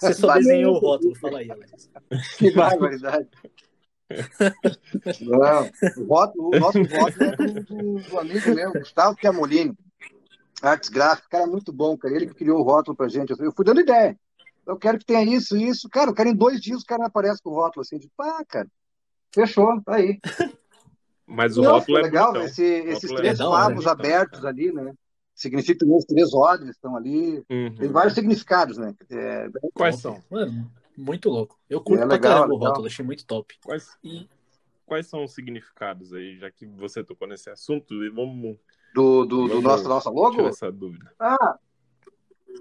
[0.00, 1.90] Você só desenhou o rótulo, fala aí, Alex.
[2.38, 3.28] Que barbaridade.
[5.20, 5.70] Não,
[6.02, 9.76] o, voto, o nosso voto é do, do- do amigo meu, Gustavo Chiamolini,
[10.62, 12.14] artes gráficas, cara muito bom, cara.
[12.14, 13.34] Ele que criou o rótulo pra gente.
[13.38, 14.16] Eu fui dando ideia.
[14.68, 15.88] Eu quero que tenha isso, isso.
[15.88, 18.44] Cara, eu quero em dois dias o cara aparece com o rótulo assim, de pá,
[18.46, 18.68] cara.
[19.34, 20.18] Fechou, tá aí.
[21.26, 22.44] Mas o Não, rótulo é legal, bonitão.
[22.48, 23.92] esse- esses é três favos bonitão.
[23.92, 24.94] abertos ali, né?
[25.34, 27.42] Significa que os três ordens estão ali.
[27.50, 27.74] Uhum.
[27.74, 28.94] Tem vários significados, né?
[29.10, 30.22] É, Quais são?
[30.30, 31.58] Mano, muito louco.
[31.68, 32.68] Eu curto É pra legal, caramba o legal.
[32.70, 33.54] rótulo, achei muito top.
[33.62, 34.28] Quais, E
[34.84, 38.02] quais são os significados aí, já que você tocou nesse assunto?
[38.02, 38.56] E vamos
[38.94, 40.36] do, do, do nosso, nossa logo?
[40.36, 41.12] tirar essa dúvida.
[41.20, 41.58] Ah,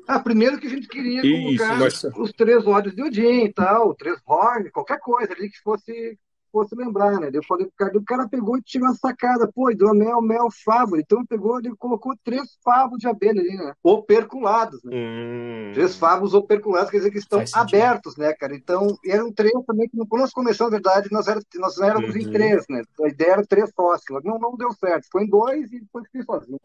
[0.08, 3.54] ah, primeiro que a gente queria Isso, colocar mas- os três olhos de Odin e
[3.54, 6.18] tal, três horn, qualquer coisa ali que fosse,
[6.52, 7.30] fosse lembrar, né?
[7.34, 10.98] Eu falei pro cara, o cara pegou e tirou a sacada, pô, hidromel, mel, favo.
[10.98, 13.74] Então ele pegou ele colocou três favos de abelha ali, né?
[13.84, 14.92] Operculados, né?
[14.96, 18.56] Hum, Três favos operculados, quer dizer que estão abertos, né, cara?
[18.56, 22.26] Então, eram três também, que quando nós começamos, na verdade, nós, era, nós éramos em
[22.26, 22.32] Uhum.
[22.32, 22.82] três, né?
[23.04, 24.24] A ideia era três sócios.
[24.24, 25.08] Não, não deu certo.
[25.12, 26.58] Foi em dois e depois fiquei sozinho.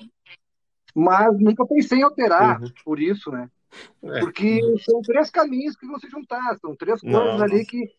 [0.95, 2.69] Mas nunca pensei em alterar Uhum.
[2.85, 3.49] por isso, né?
[4.03, 4.21] É.
[4.21, 7.45] Porque são três caminhos que vão se juntar, são três Não, coisas não.
[7.45, 7.91] ali que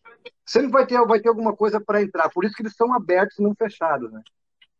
[0.46, 2.30] sempre vai ter, vai ter alguma coisa para entrar.
[2.30, 4.22] Por isso que eles são abertos e não fechados, né?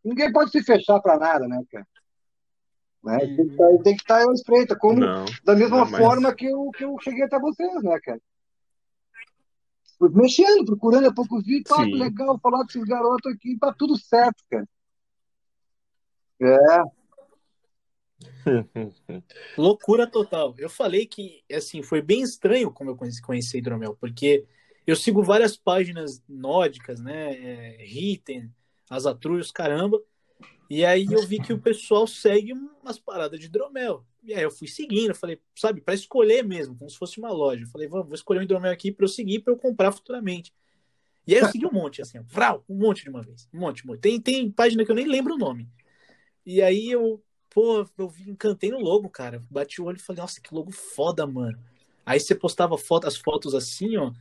[0.05, 1.87] Ninguém pode se fechar para nada, né, cara?
[3.03, 3.19] Né?
[3.19, 3.91] Tem que estar-
[4.23, 5.25] estar à espreita, como Não.
[5.43, 8.21] da mesma Não, mas- forma que eu, que eu cheguei até vocês, né, cara?
[10.01, 14.67] Mexendo, procurando, a pouco vi, pá, legal falar desses garotos aqui, tá tudo certo, cara.
[16.41, 16.57] É,
[19.57, 20.55] loucura total.
[20.59, 24.45] Eu falei que, assim, foi bem estranho como eu conheci, hidromel, porque
[24.87, 27.35] eu sigo várias páginas nórdicas, né?
[27.35, 28.51] É, Ritten,
[29.53, 30.01] caramba.
[30.69, 34.05] E aí eu vi que o pessoal segue umas paradas de hidromel.
[34.23, 37.65] E aí eu fui seguindo, falei, sabe, para escolher mesmo, como se fosse uma loja.
[37.65, 40.53] Eu falei, vamos, vou escolher um hidromel aqui para eu seguir, para eu comprar futuramente.
[41.27, 43.49] E aí eu segui um monte, assim, um monte de uma vez.
[43.53, 44.01] Um monte, um monte.
[44.01, 45.69] Tem, tem página que eu nem lembro o nome.
[46.45, 47.23] E aí eu,
[47.55, 49.45] pô, eu vi, encantei no logo, cara.
[49.49, 51.57] Bati o olho e falei, nossa, que logo foda, mano.
[52.05, 54.13] Aí você postava foto, as fotos assim, ó,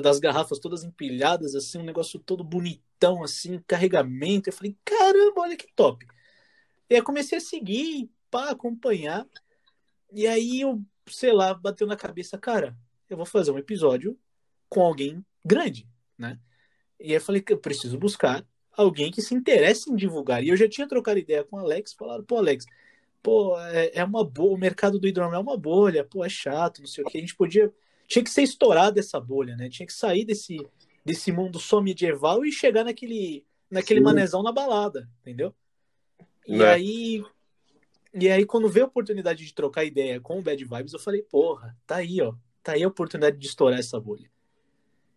[0.00, 4.48] das garrafas todas empilhadas, assim, um negócio todo bonitão, assim, carregamento.
[4.48, 6.06] Eu falei, caramba, olha que top.
[6.88, 9.26] E aí comecei a seguir, pá, acompanhar.
[10.10, 12.74] E aí eu, sei lá, bateu na cabeça, cara,
[13.10, 14.18] eu vou fazer um episódio
[14.70, 16.40] com alguém grande, né?
[16.98, 18.44] E aí eu falei que eu preciso buscar
[18.76, 20.42] alguém que se interesse em divulgar.
[20.42, 22.64] E eu já tinha trocado ideia com o Alex, falaram, pô, Alex,
[23.22, 26.80] pô, é, é uma boa, o mercado do hidromel é uma bolha, pô, é chato,
[26.80, 27.18] não sei o que.
[27.18, 27.72] A gente podia,
[28.06, 29.68] tinha que ser estourado essa bolha, né?
[29.68, 30.56] Tinha que sair desse,
[31.04, 34.04] desse mundo só medieval e chegar naquele, naquele Sim.
[34.04, 35.54] manezão na balada, entendeu?
[36.46, 36.64] E Né?
[36.64, 37.24] aí,
[38.14, 41.22] e aí quando veio a oportunidade de trocar ideia com o Bad Vibes, eu falei,
[41.22, 44.30] porra, tá aí, ó, tá aí a oportunidade de estourar essa bolha.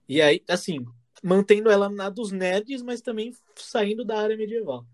[0.07, 0.85] E aí, assim,
[1.23, 4.85] mantendo ela na dos nerds, mas também saindo da área medieval.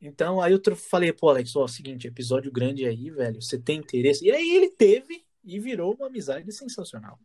[0.00, 4.24] Então, aí eu falei, pô, Alex, ó, seguinte, episódio grande aí, velho, você tem interesse?
[4.24, 7.18] E aí ele teve e virou uma amizade sensacional.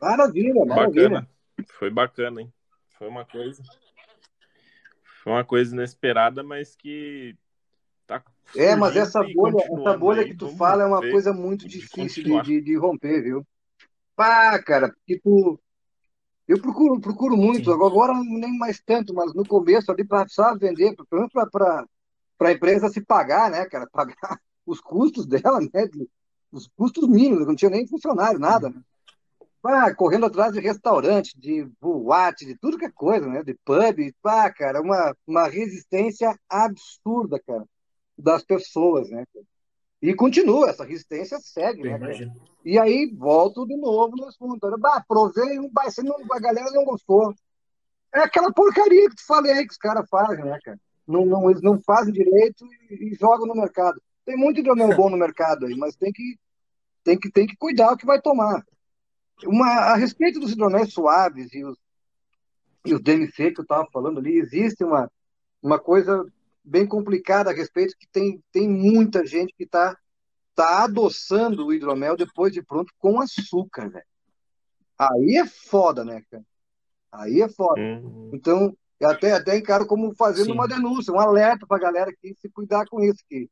[0.00, 1.08] maravilha, maravilha.
[1.08, 1.30] Bacana.
[1.72, 2.52] Foi bacana, hein?
[2.98, 3.62] Foi uma coisa.
[5.22, 7.36] Foi uma coisa inesperada, mas que
[8.06, 8.22] tá
[8.54, 10.28] É, mas essa bolha, essa bolha aí.
[10.28, 13.46] que tu fala é uma ver coisa muito difícil de, de, de romper, viu?
[14.14, 15.58] Pá, cara, porque tu.
[16.46, 17.82] Eu procuro, procuro muito, Sim.
[17.84, 21.86] agora nem mais tanto, mas no começo ali para precisar vender, pelo menos para
[22.40, 23.88] a empresa se pagar, né, cara?
[23.92, 25.88] Pagar os custos dela, né?
[26.52, 28.80] Os custos mínimos, não tinha nem funcionário, nada, né?
[29.62, 33.42] Pá, correndo atrás de restaurante, de boate, de tudo que é coisa, né?
[33.42, 37.64] De pub, pá, cara, uma, uma resistência absurda, cara.
[38.16, 39.24] das pessoas, né?
[40.04, 42.30] E continua, essa resistência segue, né?
[42.62, 44.78] E aí volto de novo no assunto.
[44.78, 47.34] Bah, provei um, bah, não, a galera não gostou.
[48.14, 50.78] É aquela porcaria que te falei que os caras fazem, né, cara?
[51.08, 53.98] Não, não, eles não fazem direito e, e jogam no mercado.
[54.26, 56.38] Tem muito hidromel bom no mercado aí, mas tem que,
[57.02, 58.62] tem que, tem que cuidar o que vai tomar.
[59.46, 61.78] Uma, a respeito dos hidroméis suaves e os,
[62.84, 65.10] e os DMC que eu estava falando ali, existe uma,
[65.62, 66.30] uma coisa
[66.64, 69.96] bem complicada a respeito, que tem, tem muita gente que está
[70.54, 74.06] tá adoçando o hidromel depois de pronto com açúcar, velho.
[74.98, 76.44] Aí é foda, né, cara?
[77.12, 77.80] Aí é foda.
[77.80, 78.30] Uhum.
[78.32, 80.52] Então, eu até, até encaro como fazendo Sim.
[80.52, 83.48] uma denúncia, um alerta para a galera que se cuidar com isso, que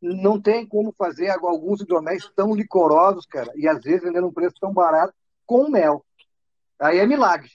[0.00, 4.56] não tem como fazer alguns hidroméis tão licorosos, cara, e às vezes vendendo um preço
[4.60, 6.04] tão barato com mel.
[6.78, 7.50] Aí é milagre.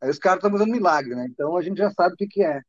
[0.00, 1.26] Aí os caras estão fazendo milagre, né?
[1.30, 2.60] Então a gente já sabe o que, que é.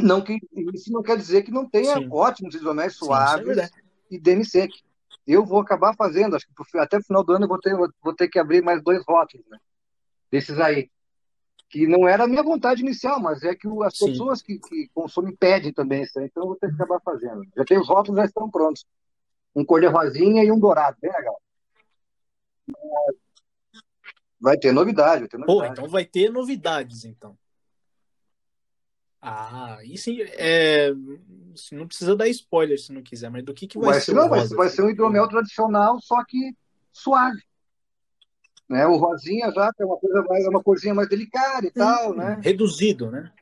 [0.00, 0.38] Não que,
[0.74, 2.08] isso não quer dizer que não tenha Sim.
[2.10, 3.70] ótimos hidroméis é suaves Sim, é
[4.10, 4.68] e DMC.
[5.26, 8.14] Eu vou acabar fazendo, acho que até o final do ano eu vou ter, vou
[8.14, 9.58] ter que abrir mais dois rótulos, né?
[10.30, 10.90] Desses aí
[11.68, 14.06] que não era a minha vontade inicial, mas é que as Sim.
[14.06, 17.42] pessoas que, que, consomem pedem também isso aí, então eu vou ter que acabar fazendo.
[17.54, 18.86] Já tem os rótulos, já estão prontos.
[19.54, 21.38] Um cor rosinha e um dourado, bem legal.
[24.40, 25.66] Vai ter novidade, vai ter novidade.
[25.68, 27.36] Pô, então vai ter novidades, então.
[29.20, 30.92] Ah, e sim, é...
[31.72, 34.14] não precisa dar spoiler se não quiser, mas do que, que vai, vai ser?
[34.14, 36.56] Não, vai, vai ser um hidromel tradicional, só que
[36.92, 37.42] suave.
[38.68, 38.86] Né?
[38.86, 42.38] O rosinha já é uma coisa mais, é uma corzinha mais delicada e tal, né?
[42.42, 43.32] Reduzido, né?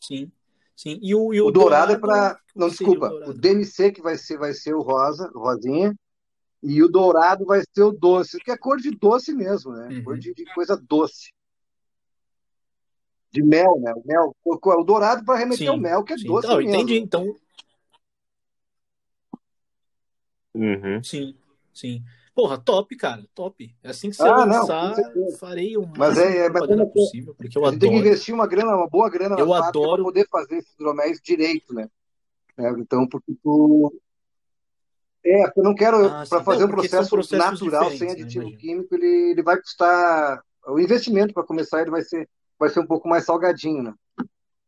[0.00, 0.30] Sim.
[0.76, 0.98] Sim.
[1.02, 2.40] E o, e o, o dourado, é dourado, é para.
[2.56, 3.10] Não, desculpa.
[3.10, 5.94] O, o, DMC que vai ser, vai ser o rosa, o rosinha.
[6.62, 9.88] E o dourado vai ser o doce, que é cor de doce mesmo, né?
[9.88, 10.04] Uhum.
[10.04, 11.32] Cor de, de, coisa doce.
[13.32, 13.92] De mel, né?
[13.94, 16.26] O, mel, o, dourado para remeter ao mel, que é sim.
[16.26, 16.48] doce.
[16.48, 16.70] Não, mesmo.
[16.70, 17.34] entendi, então.
[20.54, 21.02] Uhum.
[21.02, 21.34] Sim,
[21.72, 22.02] sim.
[22.34, 23.74] Porra, top, cara, top.
[23.82, 27.34] É assim que você ah, lançar, não, farei o mas é, é mas é possível,
[27.34, 27.78] porque eu adoro.
[27.78, 29.96] Tem que investir uma grana, uma boa grana eu adoro...
[29.96, 31.88] para poder fazer esses hidroméis direito, né?
[32.56, 33.92] É, então, porque tu...
[35.24, 38.94] É, eu não quero, ah, para fazer um processo natural, sem né, aditivo né, químico,
[38.94, 40.42] ele, ele vai custar...
[40.66, 42.28] O investimento para começar, ele vai ser,
[42.60, 43.94] vai ser um pouco mais salgadinho, né?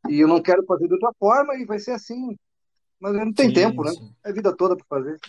[0.08, 2.34] E eu não quero fazer de outra forma e vai ser assim.
[2.98, 3.92] Mas não tem sim, tempo, né?
[4.24, 5.20] É a vida toda para fazer.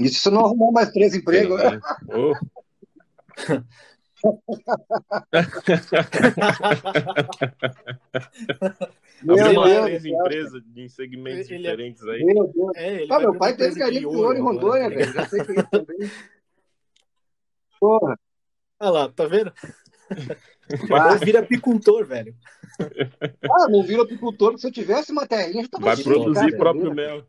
[0.00, 1.60] Isso se não arrumar mais três empregos.
[1.60, 1.80] É, né?
[2.12, 2.34] oh.
[9.22, 12.24] Meu Deus, três empresas em segmentos ele é- diferentes aí.
[12.24, 12.72] Meu Deus.
[12.74, 15.12] É, ah, meu pai teve garimpo de ouro em Rondônia, tá velho.
[15.12, 16.10] Já sei que isso também.
[17.78, 18.18] Porra.
[18.80, 19.52] Olha lá, tá vendo?
[20.88, 21.18] Vai.
[21.18, 22.34] vira apicultor, velho.
[22.78, 26.94] Ah, não vira apicultor, porque se eu tivesse uma terrinha, já tava Vai produzir próprio
[26.94, 27.26] mel.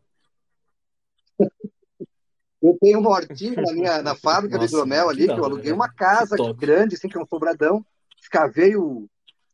[2.62, 5.44] Eu tenho um hortinho na minha na fábrica Nossa, de hidromel ali, que, que eu
[5.44, 7.84] aluguei uma casa grande, assim, que é um sobradão.
[8.20, 9.08] Escavei o,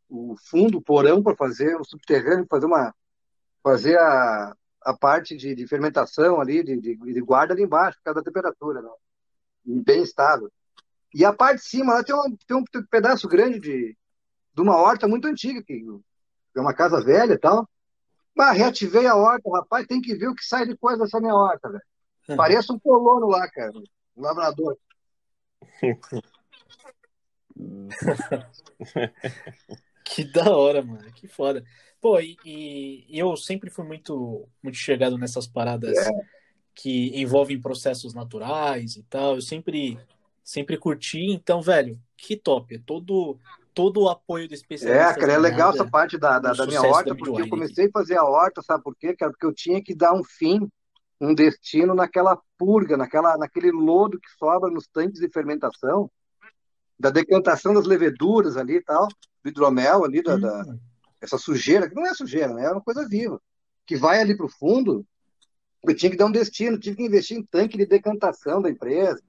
[0.07, 2.93] o fundo, o porão para fazer o subterrâneo, fazer uma
[3.63, 8.05] fazer a, a parte de, de fermentação ali, de, de, de, guarda ali embaixo, por
[8.05, 8.89] causa da temperatura, né?
[9.65, 10.49] bem estável.
[11.13, 13.95] E a parte de cima, lá tem um, tem um pedaço grande de,
[14.53, 15.83] de uma horta muito antiga, que
[16.55, 17.69] é uma casa velha e tal.
[18.35, 21.69] Mas reativei a horta, rapaz, tem que ver o que sai depois dessa minha horta,
[21.69, 21.83] velho.
[22.37, 23.71] Parece um colono lá, cara.
[24.15, 24.77] Um labrador.
[30.05, 31.11] que da hora, mano.
[31.13, 31.63] Que foda.
[31.99, 36.09] Pô, e, e, eu sempre fui muito, muito chegado nessas paradas é.
[36.73, 39.35] que envolvem processos naturais e tal.
[39.35, 39.99] Eu sempre,
[40.49, 41.31] sempre curti.
[41.31, 42.75] Então, velho, que top.
[42.75, 43.37] É todo,
[43.73, 45.11] todo o apoio do especialista.
[45.11, 47.91] É, cara, é legal essa parte da, da, da minha horta, porque eu comecei a
[47.91, 49.31] fazer a horta, sabe por quê, cara?
[49.31, 50.67] Porque eu tinha que dar um fim
[51.21, 56.09] um destino naquela purga, naquela, naquele lodo que sobra nos tanques de fermentação,
[56.97, 59.05] da decantação das leveduras ali e tal,
[59.43, 60.79] do hidromel ali, da, da, hum.
[61.19, 62.63] essa sujeira, que não é sujeira, né?
[62.63, 63.37] é uma coisa viva,
[63.85, 65.05] que vai ali para o fundo,
[65.83, 69.21] eu tinha que dar um destino, tive que investir em tanque de decantação da empresa,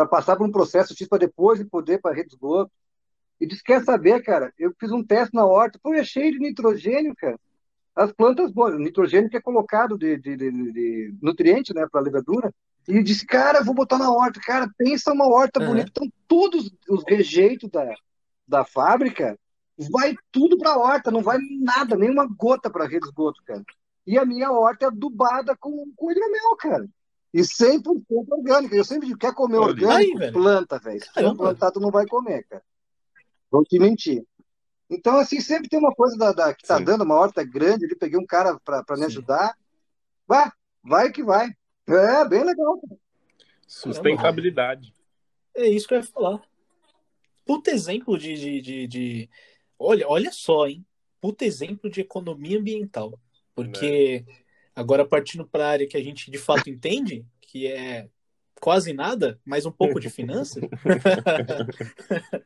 [0.00, 2.70] para passar por um processo X para depois de poder para a rede de esgoto.
[3.40, 6.38] E disse, quer saber, cara, eu fiz um teste na horta, pô, é cheio de
[6.38, 7.38] nitrogênio, cara
[7.94, 12.00] as plantas boas, o nitrogênio que é colocado de, de, de, de nutriente né, para
[12.00, 12.52] a levedura.
[12.88, 14.40] E disse, cara, vou botar na horta.
[14.40, 15.66] Cara, pensa uma horta uhum.
[15.66, 15.90] bonita.
[15.90, 17.94] Então, todos os rejeitos da,
[18.48, 19.38] da fábrica,
[19.92, 23.62] vai tudo para a horta, não vai nada, nenhuma gota para rede de esgoto, cara.
[24.06, 26.88] E a minha horta é adubada com, com hidromel, cara.
[27.32, 27.84] E 100%
[28.30, 28.74] orgânica.
[28.74, 30.18] Eu sempre digo, quer comer orgânico?
[30.18, 31.00] Aí, planta, velho.
[31.00, 32.62] Se não plantar, tu não vai comer, cara.
[33.50, 34.24] Vou te mentir.
[34.88, 36.84] Então, assim, sempre tem uma coisa da, da que tá Sim.
[36.84, 39.04] dando, uma horta grande, ali, peguei um cara para me Sim.
[39.04, 39.56] ajudar.
[40.26, 40.50] Vai,
[40.82, 41.50] vai que vai.
[41.86, 42.80] É, bem legal.
[43.66, 44.92] Sustentabilidade.
[45.54, 46.42] É isso que eu ia falar.
[47.44, 49.30] Puta exemplo de, de, de, de-
[49.78, 50.84] Olha, olha só, hein?
[51.20, 53.18] Puta exemplo de economia ambiental.
[53.54, 54.24] Porque
[54.80, 58.08] agora partindo para a área que a gente de fato entende, que é
[58.60, 60.62] quase nada, mas um pouco de finanças.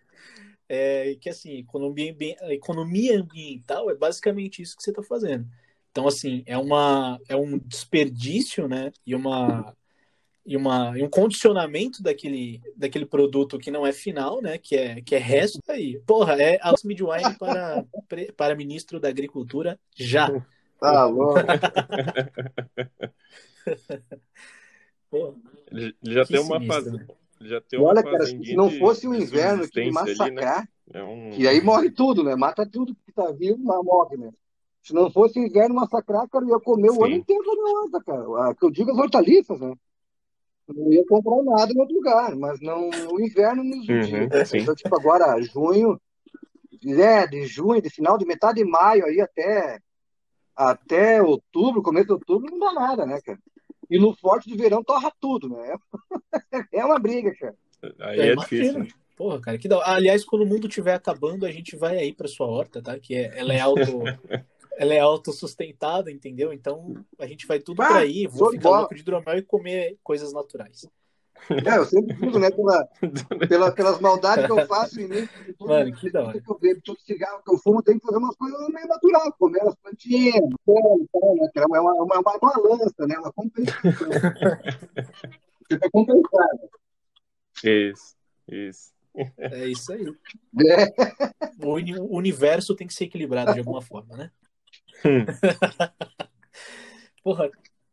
[0.69, 2.15] é que assim, economia,
[2.53, 5.47] economia ambiental é basicamente isso que você está fazendo.
[5.91, 8.93] Então, assim, é, uma, é um desperdício, né?
[9.07, 9.75] E uma
[10.47, 14.59] e, uma, e um condicionamento daquele, daquele produto que não é final, né?
[14.59, 15.99] Que é, que é resto aí.
[16.07, 17.85] Porra, é Alex Midwine para,
[18.37, 20.29] para ministro da Agricultura já.
[20.93, 21.35] Tá louco.
[25.71, 26.91] Ele já que tem uma fase.
[26.93, 27.07] né?
[27.41, 30.43] Já tem uma Olha, cara, se não fosse o inverno que subsistência ali, né?
[30.43, 31.31] massacrar, É um...
[31.33, 32.35] e aí morre tudo, né?
[32.35, 34.31] Mata tudo que tá vivo, mas morre, né?
[34.83, 37.05] Se não fosse o inverno massacrar, cara, eu ia comer o Sim.
[37.05, 38.51] ano inteiro da minha horta, cara.
[38.51, 39.75] A, que eu digo as hortaliças, né?
[40.69, 43.87] Não ia comprar nada em outro lugar, mas não, o inverno nos.
[43.89, 44.59] Uhum, sim.
[44.59, 46.01] Então, tipo, agora, junho,
[46.87, 49.79] é, de junho, de final de metade de maio aí até,
[50.57, 53.39] até outubro, começo de outubro, não dá nada, né, cara?
[53.91, 55.77] E no forte de verão torra tudo, né?
[56.73, 57.55] É uma briga, cara.
[58.01, 58.79] Aí É, é difícil.
[58.81, 58.89] né?
[59.17, 59.81] Porra, cara, que da...
[59.89, 62.99] Aliás, quando o mundo estiver acabando, a gente vai aí para sua horta, tá?
[62.99, 63.81] Que é, ela é auto,
[64.77, 66.53] ela é autossustentada, entendeu?
[66.53, 68.79] Então a gente vai tudo Ah, para aí, vou ficar bola.
[68.81, 70.89] louco de hidromel e comer coisas naturais.
[71.51, 72.89] É, eu sempre digo, né, pela,
[73.49, 75.29] pela, pelas maldades que eu faço em mim,
[75.59, 76.41] tudo, Mano, que da hora.
[76.41, 79.33] que eu bebo, todo cigarro que eu fumo, tem que fazer umas coisas meio natural,
[79.39, 83.93] comer as plantinhas, pão, pão, né, é uma, uma, uma, uma balança, né, uma compensação.
[85.69, 86.71] Fica compensado.
[87.63, 88.15] Isso,
[88.49, 88.95] isso.
[89.39, 90.07] É isso aí.
[90.69, 90.93] É,
[91.65, 94.31] o universo tem que ser equilibrado de alguma forma, né?
[95.05, 95.25] Hum.
[97.23, 97.51] Porra,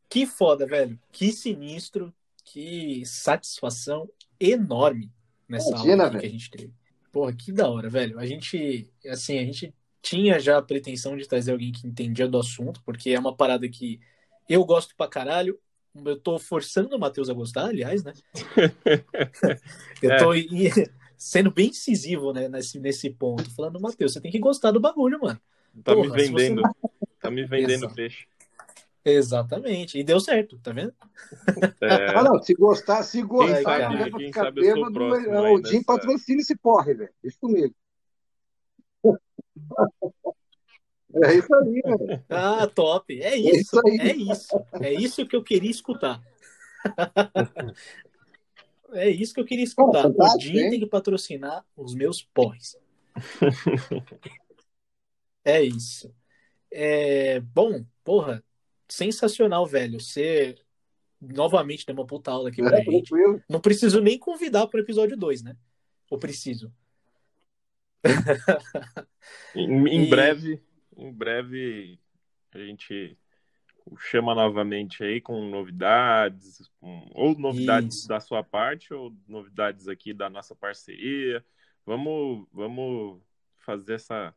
[0.10, 1.00] que foda, velho.
[1.12, 2.14] Que sinistro,
[2.52, 5.10] que satisfação enorme
[5.48, 6.74] nessa Imagina, aula que a gente teve.
[7.12, 8.20] Porra, que da hora, velho.
[8.20, 12.38] A gente, assim, a gente tinha já a pretensão de trazer alguém que entendia do
[12.38, 14.00] assunto, porque é uma parada que
[14.50, 15.58] eu gosto pra caralho.
[15.94, 18.14] Eu tô forçando o Matheus a gostar, aliás, né?
[20.02, 20.70] Eu tô i-
[21.18, 23.50] sendo bem incisivo, né, nesse, nesse ponto.
[23.54, 25.40] Falando, Matheus, você tem que gostar do bagulho, mano.
[25.84, 26.64] Tá Porra, me se você vendendo.
[27.22, 27.96] Tá me vendendo Exato.
[27.96, 28.26] peixe.
[29.04, 29.98] Exatamente.
[29.98, 30.94] E deu certo, tá vendo?
[31.82, 34.86] É, Ah, não, se gostar, se gostar, sabe- não é pra quem sabe eu sou
[34.88, 37.14] o próximo é, aí o Jim nessa- patrocina esse porre, velho.
[37.24, 37.76] Isso comigo.
[41.14, 42.24] É isso aí, velho.
[42.30, 43.22] Ah, top.
[43.22, 43.82] É isso isso.
[43.86, 43.98] aí.
[44.00, 44.66] É isso.
[44.80, 46.22] É isso que eu queria escutar.
[48.94, 50.02] É isso que eu queria escutar.
[50.04, 52.78] Pô, O fantástico, Jim tem que patrocinar os meus porres.
[55.46, 56.14] É isso.
[56.70, 58.44] É, bom, porra,
[58.92, 60.00] sensacional, velho.
[60.00, 60.56] Você
[61.20, 63.10] novamente deu uma puta aula aqui pra É, gente.
[63.10, 63.42] tranquilo.
[63.50, 65.56] Não preciso nem convidar pro episódio 2, né?
[66.10, 66.74] Ou preciso?
[69.56, 70.62] Em, em E- breve,
[70.98, 72.00] em breve
[72.54, 73.18] a gente
[73.86, 78.08] o chama novamente aí com novidades, com- ou novidades Isso.
[78.08, 81.44] da sua parte, ou novidades aqui da nossa parceria.
[81.86, 83.22] Vamos, vamos
[83.58, 84.36] fazer essa,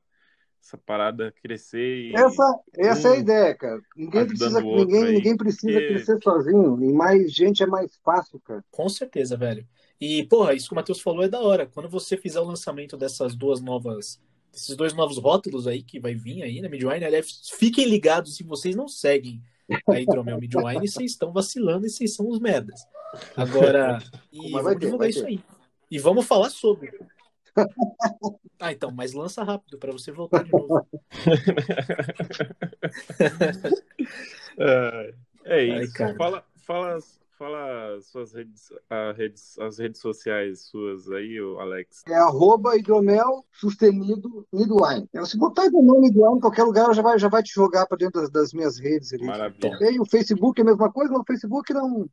[0.65, 3.83] essa parada crescer e Essa, essa é a um ideia, cara.
[3.95, 6.83] Ninguém precisa, ninguém, ninguém precisa porque- crescer sozinho.
[6.83, 8.65] E mais gente é mais fácil, cara.
[8.71, 9.67] Com certeza, velho.
[10.01, 11.67] E, porra, isso que o Matheus falou é da hora.
[11.67, 14.19] Quando você fizer o lançamento dessas duas novas,
[14.51, 18.43] desses dois novos rótulos aí que vai vir aí na Midwine, aliás, fiquem ligados se
[18.43, 19.43] vocês não seguem
[19.87, 22.87] a Hidromel Midwine, vocês estão vacilando e vocês são os merdas.
[23.37, 23.99] Agora,
[24.33, 25.27] e vamos ter, divulgar isso ter.
[25.29, 25.41] aí.
[25.91, 26.91] E vamos falar sobre.
[28.61, 30.87] Ah, então, mas lança rápido pra você voltar de novo.
[34.57, 35.95] É, é Ai, isso.
[35.95, 36.15] cara.
[36.15, 36.99] fala, fala,
[37.37, 42.05] fala suas redes, a redes, as redes sociais suas aí, Alex.
[42.07, 45.09] É arroba hidromel sustenido midwine.
[45.13, 47.99] É, Se botar hidromel midwine em qualquer lugar, já vai, já vai te jogar para
[47.99, 49.13] dentro das, das minhas redes.
[49.13, 49.25] Ali.
[49.25, 49.77] Maravilha.
[49.81, 52.09] E aí, o Facebook é a mesma coisa, mas o Facebook não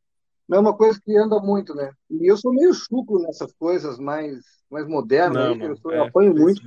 [0.49, 1.91] é uma coisa que anda muito, né?
[2.09, 4.39] E eu sou meio chucro nessas coisas mais,
[4.69, 5.43] mais modernas.
[5.43, 6.61] Não, aí, não, eu, sou, é, eu apanho muito.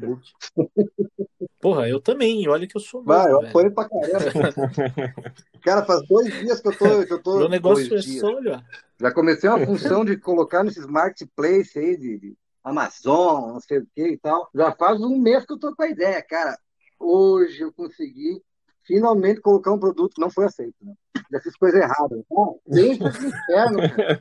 [1.61, 2.47] Porra, eu também.
[2.49, 3.51] Olha que eu sou Vai, eu velho.
[3.51, 5.15] apanho pra caramba.
[5.63, 7.07] Cara, faz dois dias que eu tô.
[7.07, 8.21] Que eu tô Meu negócio é dias.
[8.21, 8.65] só olhar.
[9.01, 13.87] Já comecei uma função de colocar nesses marketplace aí de, de Amazon, não sei o
[13.95, 14.49] que e tal.
[14.55, 16.59] Já faz um mês que eu tô com a ideia, cara.
[16.99, 18.41] Hoje eu consegui
[18.87, 20.93] finalmente colocar um produto que não foi aceito, né?
[21.33, 22.17] Já fiz coisa errada.
[22.19, 24.21] Então, deixa esse inferno, cara.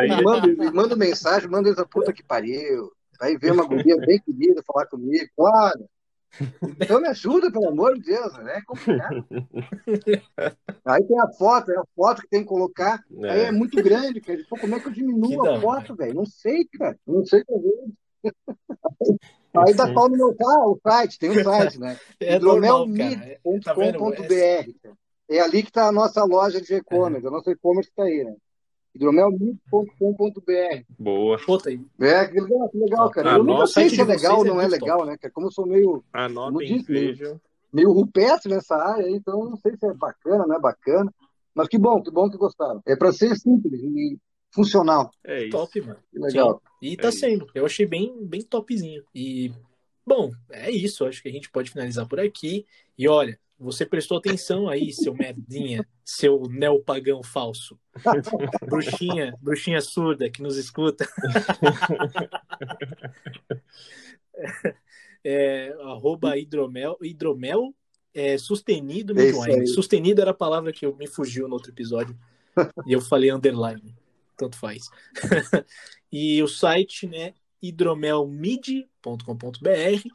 [0.00, 2.90] Aí- Me manda, manda mensagem, manda essa puta que pariu.
[3.20, 5.28] Aí vem uma guria bem querida falar comigo.
[5.38, 5.84] Olha,
[6.80, 8.56] Então me ajuda, pelo amor de Deus, né?
[8.56, 9.24] É complicado.
[10.84, 13.00] Aí tem a foto, é a foto que tem que colocar.
[13.22, 13.30] É.
[13.30, 14.38] Aí é muito grande, cara.
[14.48, 16.14] Pô, como é que eu diminuo a foto, velho?
[16.14, 16.96] Não sei, cara.
[17.06, 17.72] Não sei fazer.
[19.54, 21.98] Aí dá pau no meu carro, o site, tem um site, né?
[22.20, 24.32] É hidromelmid.com.br.
[24.32, 24.90] É, tá
[25.28, 27.28] é ali que está a nossa loja de e-commerce, é.
[27.28, 28.34] a nossa e-commerce está aí, né?
[28.94, 30.84] hidromelmid.com.br.
[30.98, 31.38] Boa.
[31.38, 31.80] Puta aí.
[32.00, 33.32] É, que legal, que legal cara.
[33.32, 35.16] eu nunca sei se é legal ou não é, é legal, né?
[35.32, 36.04] Como eu sou meio.
[36.12, 37.40] Anotem, meio,
[37.72, 41.12] meio rupestre nessa área, então não sei se é bacana, não é bacana.
[41.54, 42.82] Mas que bom, que bom que gostaram.
[42.86, 44.18] É para ser simples e
[44.52, 45.10] funcional.
[45.24, 45.50] É isso.
[45.50, 45.98] Top, mano.
[46.10, 46.54] Que legal.
[46.54, 46.88] Sim.
[46.88, 47.44] E tá é sendo.
[47.46, 47.52] Isso.
[47.54, 49.04] Eu achei bem, bem topzinho.
[49.14, 49.52] E,
[50.06, 51.04] bom, é isso.
[51.04, 52.66] Acho que a gente pode finalizar por aqui.
[52.98, 57.78] E olha, você prestou atenção aí, seu merdinha, seu neopagão falso.
[58.68, 61.08] bruxinha, bruxinha surda que nos escuta.
[65.24, 67.72] é, arroba hidromel, hidromel
[68.14, 72.14] é, sustenido é Sustenido era a palavra que me fugiu no outro episódio.
[72.86, 73.96] e eu falei underline.
[74.36, 74.88] Tanto faz.
[76.10, 80.08] e o site, né, hidromelmid.com.br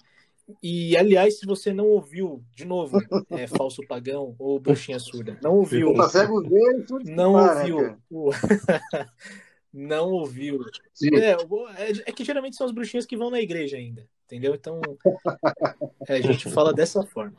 [0.64, 2.98] e, aliás, se você não ouviu, de novo,
[3.32, 5.94] é falso pagão ou bruxinha surda, não ouviu.
[7.04, 7.98] não ouviu.
[8.10, 8.30] O...
[9.74, 10.62] não ouviu.
[11.04, 11.38] É, é,
[12.06, 14.56] é, que geralmente são as bruxinhas que vão na igreja ainda, entendeu?
[14.56, 14.80] Então,
[16.08, 17.36] é, a gente fala dessa forma.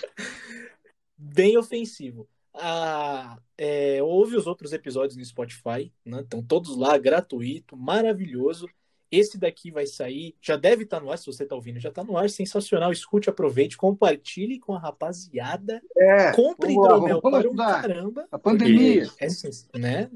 [1.18, 2.26] Bem ofensivo.
[2.54, 6.20] Ah, é, ouve os outros episódios no Spotify, né?
[6.20, 8.68] Estão todos lá, gratuito, maravilhoso.
[9.10, 11.90] Esse daqui vai sair, já deve estar tá no ar, se você está ouvindo, já
[11.90, 12.90] está no ar, sensacional.
[12.90, 15.82] Escute, aproveite, compartilhe com a rapaziada.
[15.96, 18.26] É, compre hidromel para um caramba.
[18.32, 19.06] A pandemia.
[19.20, 20.10] É, né?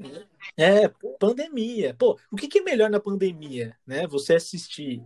[0.57, 1.95] é, pandemia.
[1.97, 3.75] Pô, o que, que, é melhor na pandemia?
[3.85, 4.07] Né?
[4.07, 5.03] Você assistir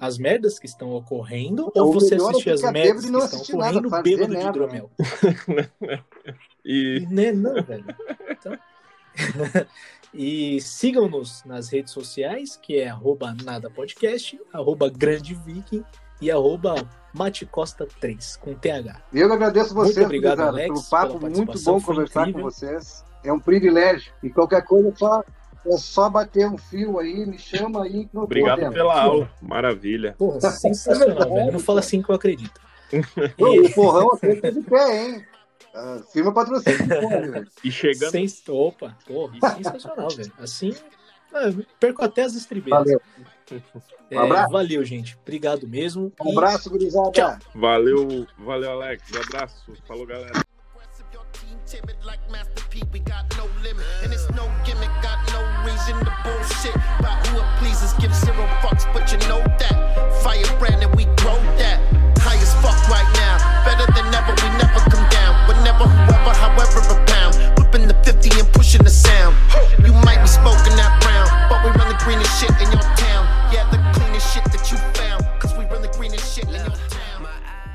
[0.00, 3.90] as merdas que estão ocorrendo ou, ou você é assistir as merdas que estão ocorrendo
[3.90, 4.90] nada, bêbado de hidromel?
[6.66, 7.06] e...
[7.10, 7.32] Né?
[7.32, 7.84] Não, velho.
[8.30, 8.58] Então...
[10.18, 15.84] E sigam-nos nas redes sociais, que é arroba nadapodcast, arroba grandeviking
[16.22, 16.74] e arroba
[17.14, 19.02] matecosta3, com TH.
[19.12, 22.44] Eu agradeço vocês, muito obrigado, Alex, pelo papo, muito bom conversar incrível.
[22.44, 23.04] com vocês.
[23.22, 24.10] É um privilégio.
[24.22, 25.22] E qualquer coisa, só,
[25.66, 28.06] é só bater um fio aí, me chama aí.
[28.06, 30.14] Que Obrigado pela aula, maravilha.
[30.16, 31.52] Porra, sensacional, velho.
[31.52, 32.58] Não fala assim que eu acredito.
[32.90, 33.60] e...
[33.60, 35.26] O porrão aqui tá de pé, hein?
[35.76, 37.46] Uh, firma patrocínio.
[37.62, 38.10] e chegando.
[38.10, 38.26] Sem...
[38.48, 40.32] Opa, porra, sensacional, velho.
[40.38, 40.74] Assim,
[41.34, 42.84] é, perco até as estribeiras.
[42.84, 43.02] Valeu.
[44.10, 44.50] É, um abraço.
[44.50, 45.18] valeu, gente.
[45.20, 46.10] Obrigado mesmo.
[46.20, 47.10] Um abraço, gurizada.
[47.12, 47.38] Tchau.
[47.54, 49.02] Valeu, valeu, Alex.
[49.14, 49.72] Um abraço.
[49.86, 50.46] Falou, galera.
[51.66, 52.82] timid like Master P.
[52.92, 54.90] We got no limit, and it's no gimmick.
[55.02, 57.92] Got no reason to bullshit about who it pleases.
[57.94, 60.22] Give zero fucks, but you know that.
[60.22, 61.75] Firebrand and we grow that.
[66.76, 67.34] However a pound.
[67.58, 69.36] Whipping the 50 and pushing the sound.
[69.84, 73.05] You might be smoking that brown, but we run the green and shit.